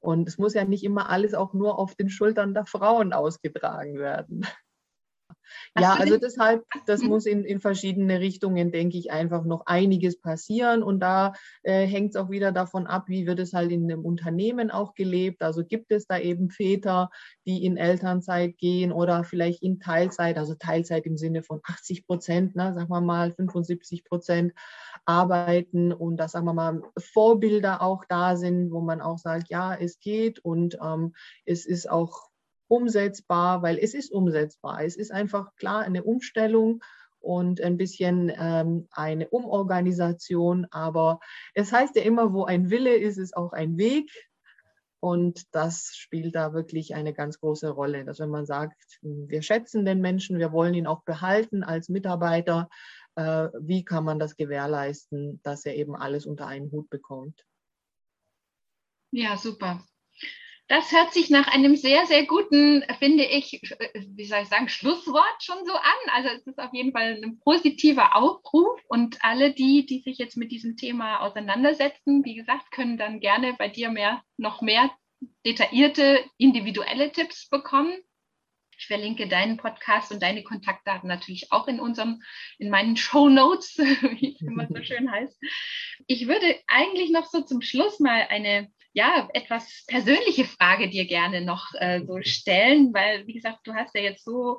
Und 0.00 0.28
es 0.28 0.38
muss 0.38 0.54
ja 0.54 0.64
nicht 0.64 0.82
immer 0.82 1.10
alles 1.10 1.34
auch 1.34 1.52
nur 1.52 1.78
auf 1.78 1.94
den 1.94 2.08
Schultern 2.08 2.54
der 2.54 2.64
Frauen 2.64 3.12
ausgetragen 3.12 3.98
werden. 3.98 4.46
Ja, 5.78 5.94
also 5.94 6.16
deshalb, 6.16 6.64
das 6.86 7.02
mhm. 7.02 7.08
muss 7.08 7.26
in, 7.26 7.44
in 7.44 7.60
verschiedene 7.60 8.20
Richtungen, 8.20 8.72
denke 8.72 8.98
ich, 8.98 9.10
einfach 9.10 9.44
noch 9.44 9.66
einiges 9.66 10.20
passieren. 10.20 10.82
Und 10.82 11.00
da 11.00 11.32
äh, 11.62 11.86
hängt 11.86 12.10
es 12.10 12.16
auch 12.16 12.30
wieder 12.30 12.52
davon 12.52 12.86
ab, 12.86 13.04
wie 13.08 13.26
wird 13.26 13.38
es 13.38 13.52
halt 13.52 13.70
in 13.70 13.84
einem 13.84 14.04
Unternehmen 14.04 14.70
auch 14.70 14.94
gelebt. 14.94 15.42
Also 15.42 15.64
gibt 15.64 15.92
es 15.92 16.06
da 16.06 16.18
eben 16.18 16.50
Väter, 16.50 17.10
die 17.46 17.64
in 17.64 17.76
Elternzeit 17.76 18.58
gehen 18.58 18.92
oder 18.92 19.24
vielleicht 19.24 19.62
in 19.62 19.80
Teilzeit, 19.80 20.38
also 20.38 20.54
Teilzeit 20.54 21.06
im 21.06 21.16
Sinne 21.16 21.42
von 21.42 21.60
80 21.62 22.06
Prozent, 22.06 22.56
ne, 22.56 22.74
sagen 22.74 22.90
wir 22.90 23.00
mal 23.00 23.32
75 23.32 24.04
Prozent 24.04 24.52
arbeiten 25.04 25.92
und 25.92 26.16
dass, 26.16 26.32
sagen 26.32 26.46
wir 26.46 26.54
mal, 26.54 26.82
Vorbilder 26.98 27.82
auch 27.82 28.04
da 28.08 28.36
sind, 28.36 28.70
wo 28.70 28.80
man 28.80 29.00
auch 29.00 29.18
sagt, 29.18 29.48
ja, 29.48 29.74
es 29.74 30.00
geht 30.00 30.38
und 30.38 30.78
ähm, 30.82 31.14
es 31.44 31.66
ist 31.66 31.90
auch 31.90 32.29
umsetzbar, 32.70 33.62
weil 33.62 33.78
es 33.78 33.94
ist 33.94 34.12
umsetzbar. 34.12 34.84
Es 34.84 34.96
ist 34.96 35.10
einfach 35.10 35.54
klar 35.56 35.82
eine 35.82 36.04
Umstellung 36.04 36.82
und 37.18 37.60
ein 37.60 37.76
bisschen 37.76 38.32
ähm, 38.34 38.86
eine 38.92 39.28
Umorganisation. 39.28 40.66
Aber 40.70 41.20
es 41.54 41.72
heißt 41.72 41.96
ja 41.96 42.02
immer, 42.02 42.32
wo 42.32 42.44
ein 42.44 42.70
Wille 42.70 42.96
ist, 42.96 43.18
ist 43.18 43.36
auch 43.36 43.52
ein 43.52 43.76
Weg. 43.76 44.10
Und 45.00 45.54
das 45.54 45.92
spielt 45.94 46.34
da 46.36 46.52
wirklich 46.52 46.94
eine 46.94 47.12
ganz 47.12 47.40
große 47.40 47.70
Rolle, 47.70 48.04
dass 48.04 48.20
wenn 48.20 48.28
man 48.28 48.46
sagt, 48.46 48.98
wir 49.02 49.42
schätzen 49.42 49.84
den 49.84 50.00
Menschen, 50.00 50.38
wir 50.38 50.52
wollen 50.52 50.74
ihn 50.74 50.86
auch 50.86 51.02
behalten 51.02 51.64
als 51.64 51.88
Mitarbeiter, 51.88 52.68
äh, 53.16 53.48
wie 53.58 53.82
kann 53.84 54.04
man 54.04 54.18
das 54.18 54.36
gewährleisten, 54.36 55.40
dass 55.42 55.64
er 55.64 55.74
eben 55.74 55.96
alles 55.96 56.26
unter 56.26 56.46
einen 56.46 56.70
Hut 56.70 56.88
bekommt? 56.90 57.46
Ja, 59.10 59.36
super. 59.36 59.82
Das 60.70 60.92
hört 60.92 61.12
sich 61.12 61.30
nach 61.30 61.48
einem 61.48 61.74
sehr, 61.74 62.06
sehr 62.06 62.26
guten, 62.26 62.84
finde 63.00 63.24
ich, 63.24 63.60
wie 63.60 64.24
soll 64.24 64.42
ich 64.42 64.48
sagen, 64.48 64.68
Schlusswort 64.68 65.42
schon 65.42 65.66
so 65.66 65.72
an. 65.72 66.12
Also 66.12 66.28
es 66.28 66.46
ist 66.46 66.60
auf 66.60 66.72
jeden 66.72 66.92
Fall 66.92 67.18
ein 67.20 67.40
positiver 67.40 68.14
Aufruf 68.14 68.80
und 68.86 69.18
alle 69.24 69.52
die, 69.52 69.84
die 69.84 69.98
sich 69.98 70.18
jetzt 70.18 70.36
mit 70.36 70.52
diesem 70.52 70.76
Thema 70.76 71.22
auseinandersetzen, 71.22 72.24
wie 72.24 72.36
gesagt, 72.36 72.70
können 72.70 72.98
dann 72.98 73.18
gerne 73.18 73.56
bei 73.58 73.66
dir 73.66 73.90
mehr, 73.90 74.22
noch 74.36 74.62
mehr 74.62 74.92
detaillierte, 75.44 76.20
individuelle 76.38 77.10
Tipps 77.10 77.48
bekommen. 77.48 77.92
Ich 78.78 78.86
verlinke 78.86 79.26
deinen 79.26 79.56
Podcast 79.56 80.12
und 80.12 80.22
deine 80.22 80.44
Kontaktdaten 80.44 81.08
natürlich 81.08 81.50
auch 81.50 81.66
in 81.66 81.80
unserem, 81.80 82.22
in 82.60 82.70
meinen 82.70 82.96
Show 82.96 83.28
Notes, 83.28 83.76
wie 84.20 84.36
es 84.36 84.40
immer 84.40 84.68
so 84.68 84.80
schön 84.84 85.10
heißt. 85.10 85.36
Ich 86.06 86.28
würde 86.28 86.60
eigentlich 86.68 87.10
noch 87.10 87.26
so 87.26 87.40
zum 87.40 87.60
Schluss 87.60 87.98
mal 87.98 88.28
eine 88.30 88.70
ja, 88.92 89.28
etwas 89.34 89.84
persönliche 89.86 90.44
Frage 90.44 90.88
dir 90.88 91.06
gerne 91.06 91.40
noch 91.42 91.66
äh, 91.78 92.04
so 92.04 92.18
stellen, 92.22 92.92
weil, 92.92 93.26
wie 93.26 93.34
gesagt, 93.34 93.60
du 93.64 93.74
hast 93.74 93.94
ja 93.94 94.02
jetzt 94.02 94.24
so, 94.24 94.58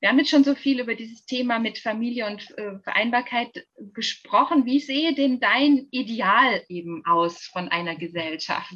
wir 0.00 0.08
haben 0.08 0.18
jetzt 0.18 0.30
schon 0.30 0.44
so 0.44 0.54
viel 0.54 0.80
über 0.80 0.94
dieses 0.94 1.24
Thema 1.24 1.58
mit 1.58 1.78
Familie 1.78 2.26
und 2.26 2.50
äh, 2.58 2.78
Vereinbarkeit 2.82 3.66
gesprochen. 3.92 4.64
Wie 4.64 4.80
sehe 4.80 5.14
denn 5.14 5.40
dein 5.40 5.88
Ideal 5.90 6.62
eben 6.68 7.02
aus 7.06 7.44
von 7.44 7.68
einer 7.68 7.96
Gesellschaft? 7.96 8.74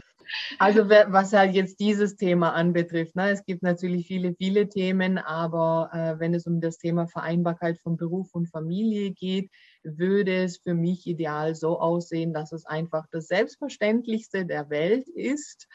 Also 0.58 0.88
was 0.88 1.32
halt 1.32 1.54
jetzt 1.54 1.80
dieses 1.80 2.16
Thema 2.16 2.54
anbetrifft, 2.54 3.14
ne, 3.14 3.30
es 3.30 3.44
gibt 3.44 3.62
natürlich 3.62 4.06
viele, 4.06 4.34
viele 4.34 4.68
Themen, 4.68 5.18
aber 5.18 5.90
äh, 5.92 6.18
wenn 6.18 6.34
es 6.34 6.46
um 6.46 6.60
das 6.60 6.78
Thema 6.78 7.06
Vereinbarkeit 7.06 7.78
von 7.82 7.98
Beruf 7.98 8.34
und 8.34 8.50
Familie 8.50 9.12
geht, 9.12 9.50
würde 9.84 10.44
es 10.44 10.58
für 10.58 10.74
mich 10.74 11.06
ideal 11.06 11.54
so 11.54 11.78
aussehen, 11.78 12.32
dass 12.32 12.52
es 12.52 12.66
einfach 12.66 13.06
das 13.10 13.26
Selbstverständlichste 13.28 14.46
der 14.46 14.70
Welt 14.70 15.08
ist, 15.08 15.68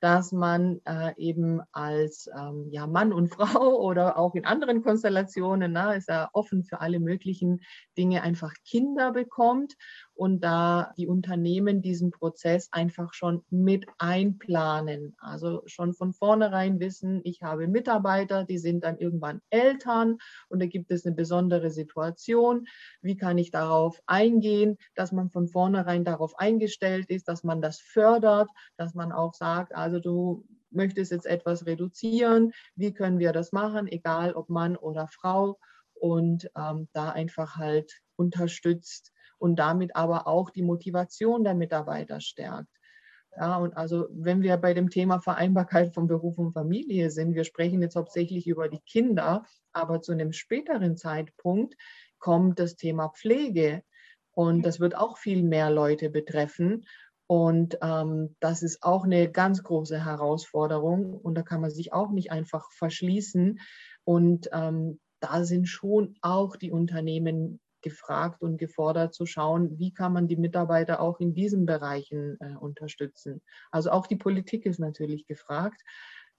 dass 0.00 0.30
man 0.30 0.80
äh, 0.84 1.14
eben 1.16 1.60
als 1.72 2.28
ähm, 2.38 2.68
ja, 2.70 2.86
Mann 2.86 3.12
und 3.12 3.28
Frau 3.34 3.80
oder 3.80 4.18
auch 4.18 4.34
in 4.34 4.44
anderen 4.44 4.82
Konstellationen, 4.82 5.72
na, 5.72 5.94
ist 5.94 6.08
ja 6.08 6.28
offen 6.32 6.64
für 6.64 6.80
alle 6.80 7.00
möglichen 7.00 7.60
Dinge, 7.96 8.22
einfach 8.22 8.52
Kinder 8.64 9.12
bekommt 9.12 9.74
und 10.16 10.40
da 10.40 10.94
die 10.96 11.06
Unternehmen 11.06 11.82
diesen 11.82 12.10
Prozess 12.10 12.68
einfach 12.72 13.12
schon 13.12 13.44
mit 13.50 13.86
einplanen. 13.98 15.14
Also 15.18 15.62
schon 15.66 15.92
von 15.92 16.14
vornherein 16.14 16.80
wissen, 16.80 17.20
ich 17.24 17.42
habe 17.42 17.68
Mitarbeiter, 17.68 18.44
die 18.44 18.58
sind 18.58 18.82
dann 18.82 18.98
irgendwann 18.98 19.42
Eltern 19.50 20.16
und 20.48 20.60
da 20.60 20.66
gibt 20.66 20.90
es 20.90 21.04
eine 21.04 21.14
besondere 21.14 21.70
Situation. 21.70 22.66
Wie 23.02 23.16
kann 23.16 23.36
ich 23.36 23.50
darauf 23.50 24.00
eingehen, 24.06 24.78
dass 24.94 25.12
man 25.12 25.30
von 25.30 25.48
vornherein 25.48 26.04
darauf 26.04 26.38
eingestellt 26.38 27.10
ist, 27.10 27.28
dass 27.28 27.44
man 27.44 27.60
das 27.60 27.78
fördert, 27.78 28.48
dass 28.78 28.94
man 28.94 29.12
auch 29.12 29.34
sagt, 29.34 29.74
also 29.74 30.00
du 30.00 30.46
möchtest 30.70 31.12
jetzt 31.12 31.26
etwas 31.26 31.66
reduzieren, 31.66 32.52
wie 32.74 32.92
können 32.94 33.18
wir 33.18 33.32
das 33.32 33.52
machen, 33.52 33.86
egal 33.86 34.32
ob 34.32 34.48
Mann 34.48 34.76
oder 34.76 35.08
Frau 35.08 35.58
und 35.92 36.50
ähm, 36.56 36.88
da 36.94 37.10
einfach 37.10 37.56
halt 37.56 38.00
unterstützt 38.16 39.12
und 39.38 39.56
damit 39.56 39.96
aber 39.96 40.26
auch 40.26 40.50
die 40.50 40.62
Motivation 40.62 41.44
der 41.44 41.54
Mitarbeiter 41.54 42.20
stärkt. 42.20 42.68
Ja, 43.36 43.58
und 43.58 43.76
also 43.76 44.06
wenn 44.10 44.40
wir 44.40 44.56
bei 44.56 44.72
dem 44.72 44.88
Thema 44.88 45.20
Vereinbarkeit 45.20 45.92
von 45.92 46.06
Beruf 46.06 46.38
und 46.38 46.52
Familie 46.52 47.10
sind, 47.10 47.34
wir 47.34 47.44
sprechen 47.44 47.82
jetzt 47.82 47.96
hauptsächlich 47.96 48.46
über 48.46 48.68
die 48.68 48.80
Kinder, 48.80 49.44
aber 49.72 50.00
zu 50.00 50.12
einem 50.12 50.32
späteren 50.32 50.96
Zeitpunkt 50.96 51.76
kommt 52.18 52.58
das 52.58 52.76
Thema 52.76 53.10
Pflege 53.10 53.82
und 54.32 54.64
das 54.64 54.80
wird 54.80 54.96
auch 54.96 55.18
viel 55.18 55.42
mehr 55.42 55.70
Leute 55.70 56.08
betreffen. 56.08 56.86
Und 57.26 57.78
ähm, 57.82 58.36
das 58.40 58.62
ist 58.62 58.82
auch 58.82 59.04
eine 59.04 59.30
ganz 59.30 59.62
große 59.62 60.04
Herausforderung 60.04 61.14
und 61.14 61.34
da 61.34 61.42
kann 61.42 61.60
man 61.60 61.70
sich 61.70 61.92
auch 61.92 62.12
nicht 62.12 62.30
einfach 62.30 62.70
verschließen. 62.72 63.58
Und 64.04 64.48
ähm, 64.52 65.00
da 65.20 65.44
sind 65.44 65.66
schon 65.66 66.16
auch 66.22 66.56
die 66.56 66.70
Unternehmen 66.70 67.60
gefragt 67.86 68.42
und 68.42 68.58
gefordert 68.58 69.14
zu 69.14 69.26
schauen, 69.26 69.78
wie 69.78 69.94
kann 69.94 70.12
man 70.12 70.26
die 70.26 70.36
Mitarbeiter 70.36 71.00
auch 71.00 71.20
in 71.20 71.34
diesen 71.34 71.66
Bereichen 71.66 72.36
äh, 72.40 72.56
unterstützen. 72.56 73.40
Also 73.70 73.92
auch 73.92 74.08
die 74.08 74.16
Politik 74.16 74.66
ist 74.66 74.80
natürlich 74.80 75.24
gefragt, 75.28 75.80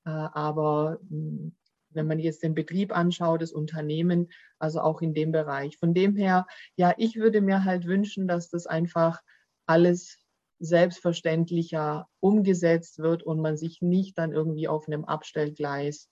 äh, 0.06 0.10
aber 0.10 1.00
mh, 1.10 1.10
hm, 1.10 1.56
wenn 1.92 2.06
man 2.06 2.20
jetzt 2.20 2.44
den 2.44 2.54
Betrieb 2.54 2.96
anschaut, 2.96 3.42
das 3.42 3.54
Unternehmen, 3.54 4.28
also 4.60 4.82
auch 4.82 5.02
in 5.02 5.14
dem 5.14 5.32
Bereich. 5.32 5.78
Von 5.78 5.94
dem 5.94 6.18
her, 6.18 6.46
ja, 6.76 6.94
ich 6.98 7.16
würde 7.16 7.40
mir 7.40 7.64
halt 7.64 7.86
wünschen, 7.86 8.28
dass 8.28 8.50
das 8.50 8.68
einfach 8.68 9.22
alles 9.66 10.20
selbstverständlicher 10.60 12.10
umgesetzt 12.20 13.00
wird 13.00 13.24
und 13.24 13.40
man 13.40 13.56
sich 13.56 13.82
nicht 13.82 14.18
dann 14.18 14.34
irgendwie 14.34 14.68
auf 14.68 14.88
einem 14.88 15.06
Abstellgleis 15.06 16.10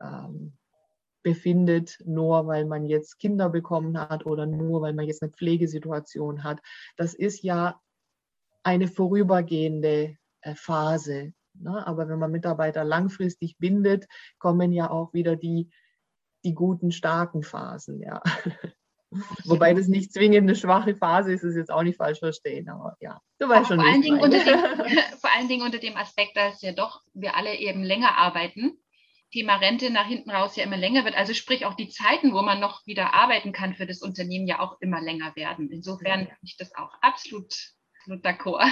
ähm, 0.00 0.57
befindet, 1.28 1.98
nur 2.06 2.46
weil 2.46 2.64
man 2.64 2.86
jetzt 2.86 3.18
Kinder 3.18 3.50
bekommen 3.50 4.00
hat 4.00 4.24
oder 4.24 4.46
nur 4.46 4.80
weil 4.80 4.94
man 4.94 5.04
jetzt 5.04 5.22
eine 5.22 5.30
Pflegesituation 5.30 6.42
hat. 6.42 6.60
Das 6.96 7.12
ist 7.12 7.42
ja 7.42 7.78
eine 8.62 8.88
vorübergehende 8.88 10.16
äh, 10.40 10.54
Phase. 10.54 11.34
Ne? 11.52 11.86
Aber 11.86 12.08
wenn 12.08 12.18
man 12.18 12.30
Mitarbeiter 12.30 12.82
langfristig 12.82 13.58
bindet, 13.58 14.06
kommen 14.38 14.72
ja 14.72 14.90
auch 14.90 15.12
wieder 15.12 15.36
die, 15.36 15.70
die 16.44 16.54
guten, 16.54 16.92
starken 16.92 17.42
Phasen. 17.42 18.00
Ja. 18.00 18.22
Wobei 19.44 19.74
das 19.74 19.86
nicht 19.86 20.14
zwingend 20.14 20.48
eine 20.48 20.56
schwache 20.56 20.94
Phase 20.94 21.34
ist, 21.34 21.42
ist 21.42 21.56
jetzt 21.56 21.70
auch 21.70 21.82
nicht 21.82 21.98
falsch 21.98 22.20
verstehen, 22.20 22.70
aber 22.70 22.96
ja, 23.00 23.20
du 23.38 23.48
weißt 23.48 23.68
schon. 23.68 23.80
Vor 23.80 23.86
allen, 23.86 24.02
Dingen 24.02 24.20
unter 24.20 24.38
dem, 24.38 24.58
vor 25.20 25.30
allen 25.36 25.48
Dingen 25.48 25.66
unter 25.66 25.78
dem 25.78 25.96
Aspekt, 25.98 26.38
dass 26.38 26.62
ja 26.62 26.72
doch 26.72 27.02
wir 27.12 27.36
alle 27.36 27.54
eben 27.54 27.82
länger 27.82 28.16
arbeiten 28.16 28.78
Thema 29.30 29.56
Rente 29.56 29.90
nach 29.90 30.06
hinten 30.06 30.30
raus 30.30 30.56
ja 30.56 30.64
immer 30.64 30.76
länger 30.76 31.04
wird. 31.04 31.14
Also 31.14 31.34
sprich 31.34 31.66
auch 31.66 31.74
die 31.74 31.88
Zeiten, 31.88 32.32
wo 32.32 32.42
man 32.42 32.60
noch 32.60 32.86
wieder 32.86 33.14
arbeiten 33.14 33.52
kann 33.52 33.74
für 33.74 33.86
das 33.86 34.02
Unternehmen 34.02 34.46
ja 34.46 34.60
auch 34.60 34.80
immer 34.80 35.00
länger 35.00 35.34
werden. 35.36 35.70
Insofern 35.70 36.20
finde 36.20 36.38
ich 36.42 36.56
das 36.56 36.74
auch 36.74 36.94
absolut, 37.00 37.54
absolut 38.00 38.24
d'accord. 38.24 38.66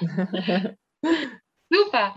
Super. 1.70 2.16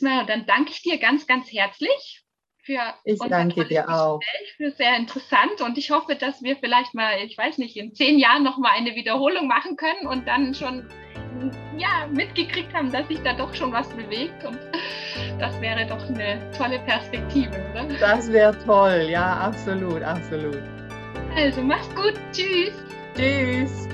Na, 0.00 0.24
dann 0.24 0.46
danke 0.46 0.70
ich 0.70 0.82
dir 0.82 0.98
ganz, 0.98 1.26
ganz 1.26 1.52
herzlich 1.52 2.24
für 2.62 2.94
ich 3.04 3.18
danke 3.18 3.66
dir 3.66 3.88
auch. 3.88 4.20
Für 4.56 4.70
sehr 4.70 4.96
interessant 4.96 5.60
und 5.60 5.78
ich 5.78 5.90
hoffe, 5.90 6.14
dass 6.14 6.42
wir 6.42 6.56
vielleicht 6.56 6.94
mal, 6.94 7.22
ich 7.24 7.36
weiß 7.36 7.58
nicht, 7.58 7.76
in 7.76 7.94
zehn 7.94 8.18
Jahren 8.18 8.42
noch 8.42 8.58
mal 8.58 8.72
eine 8.72 8.94
Wiederholung 8.94 9.46
machen 9.46 9.76
können 9.76 10.06
und 10.06 10.28
dann 10.28 10.54
schon 10.54 10.88
ja, 11.76 12.06
mitgekriegt 12.12 12.74
haben, 12.74 12.90
dass 12.92 13.06
sich 13.08 13.20
da 13.22 13.32
doch 13.32 13.54
schon 13.54 13.72
was 13.72 13.88
bewegt. 13.90 14.44
Und 14.44 14.58
das 15.38 15.58
wäre 15.60 15.86
doch 15.86 16.08
eine 16.08 16.38
tolle 16.56 16.78
Perspektive, 16.80 17.56
oder? 17.72 17.86
Das 17.98 18.30
wäre 18.32 18.56
toll, 18.64 19.06
ja, 19.08 19.38
absolut, 19.38 20.02
absolut. 20.02 20.62
Also 21.36 21.62
mach's 21.62 21.88
gut. 21.94 22.14
Tschüss. 22.32 22.74
Tschüss. 23.16 23.88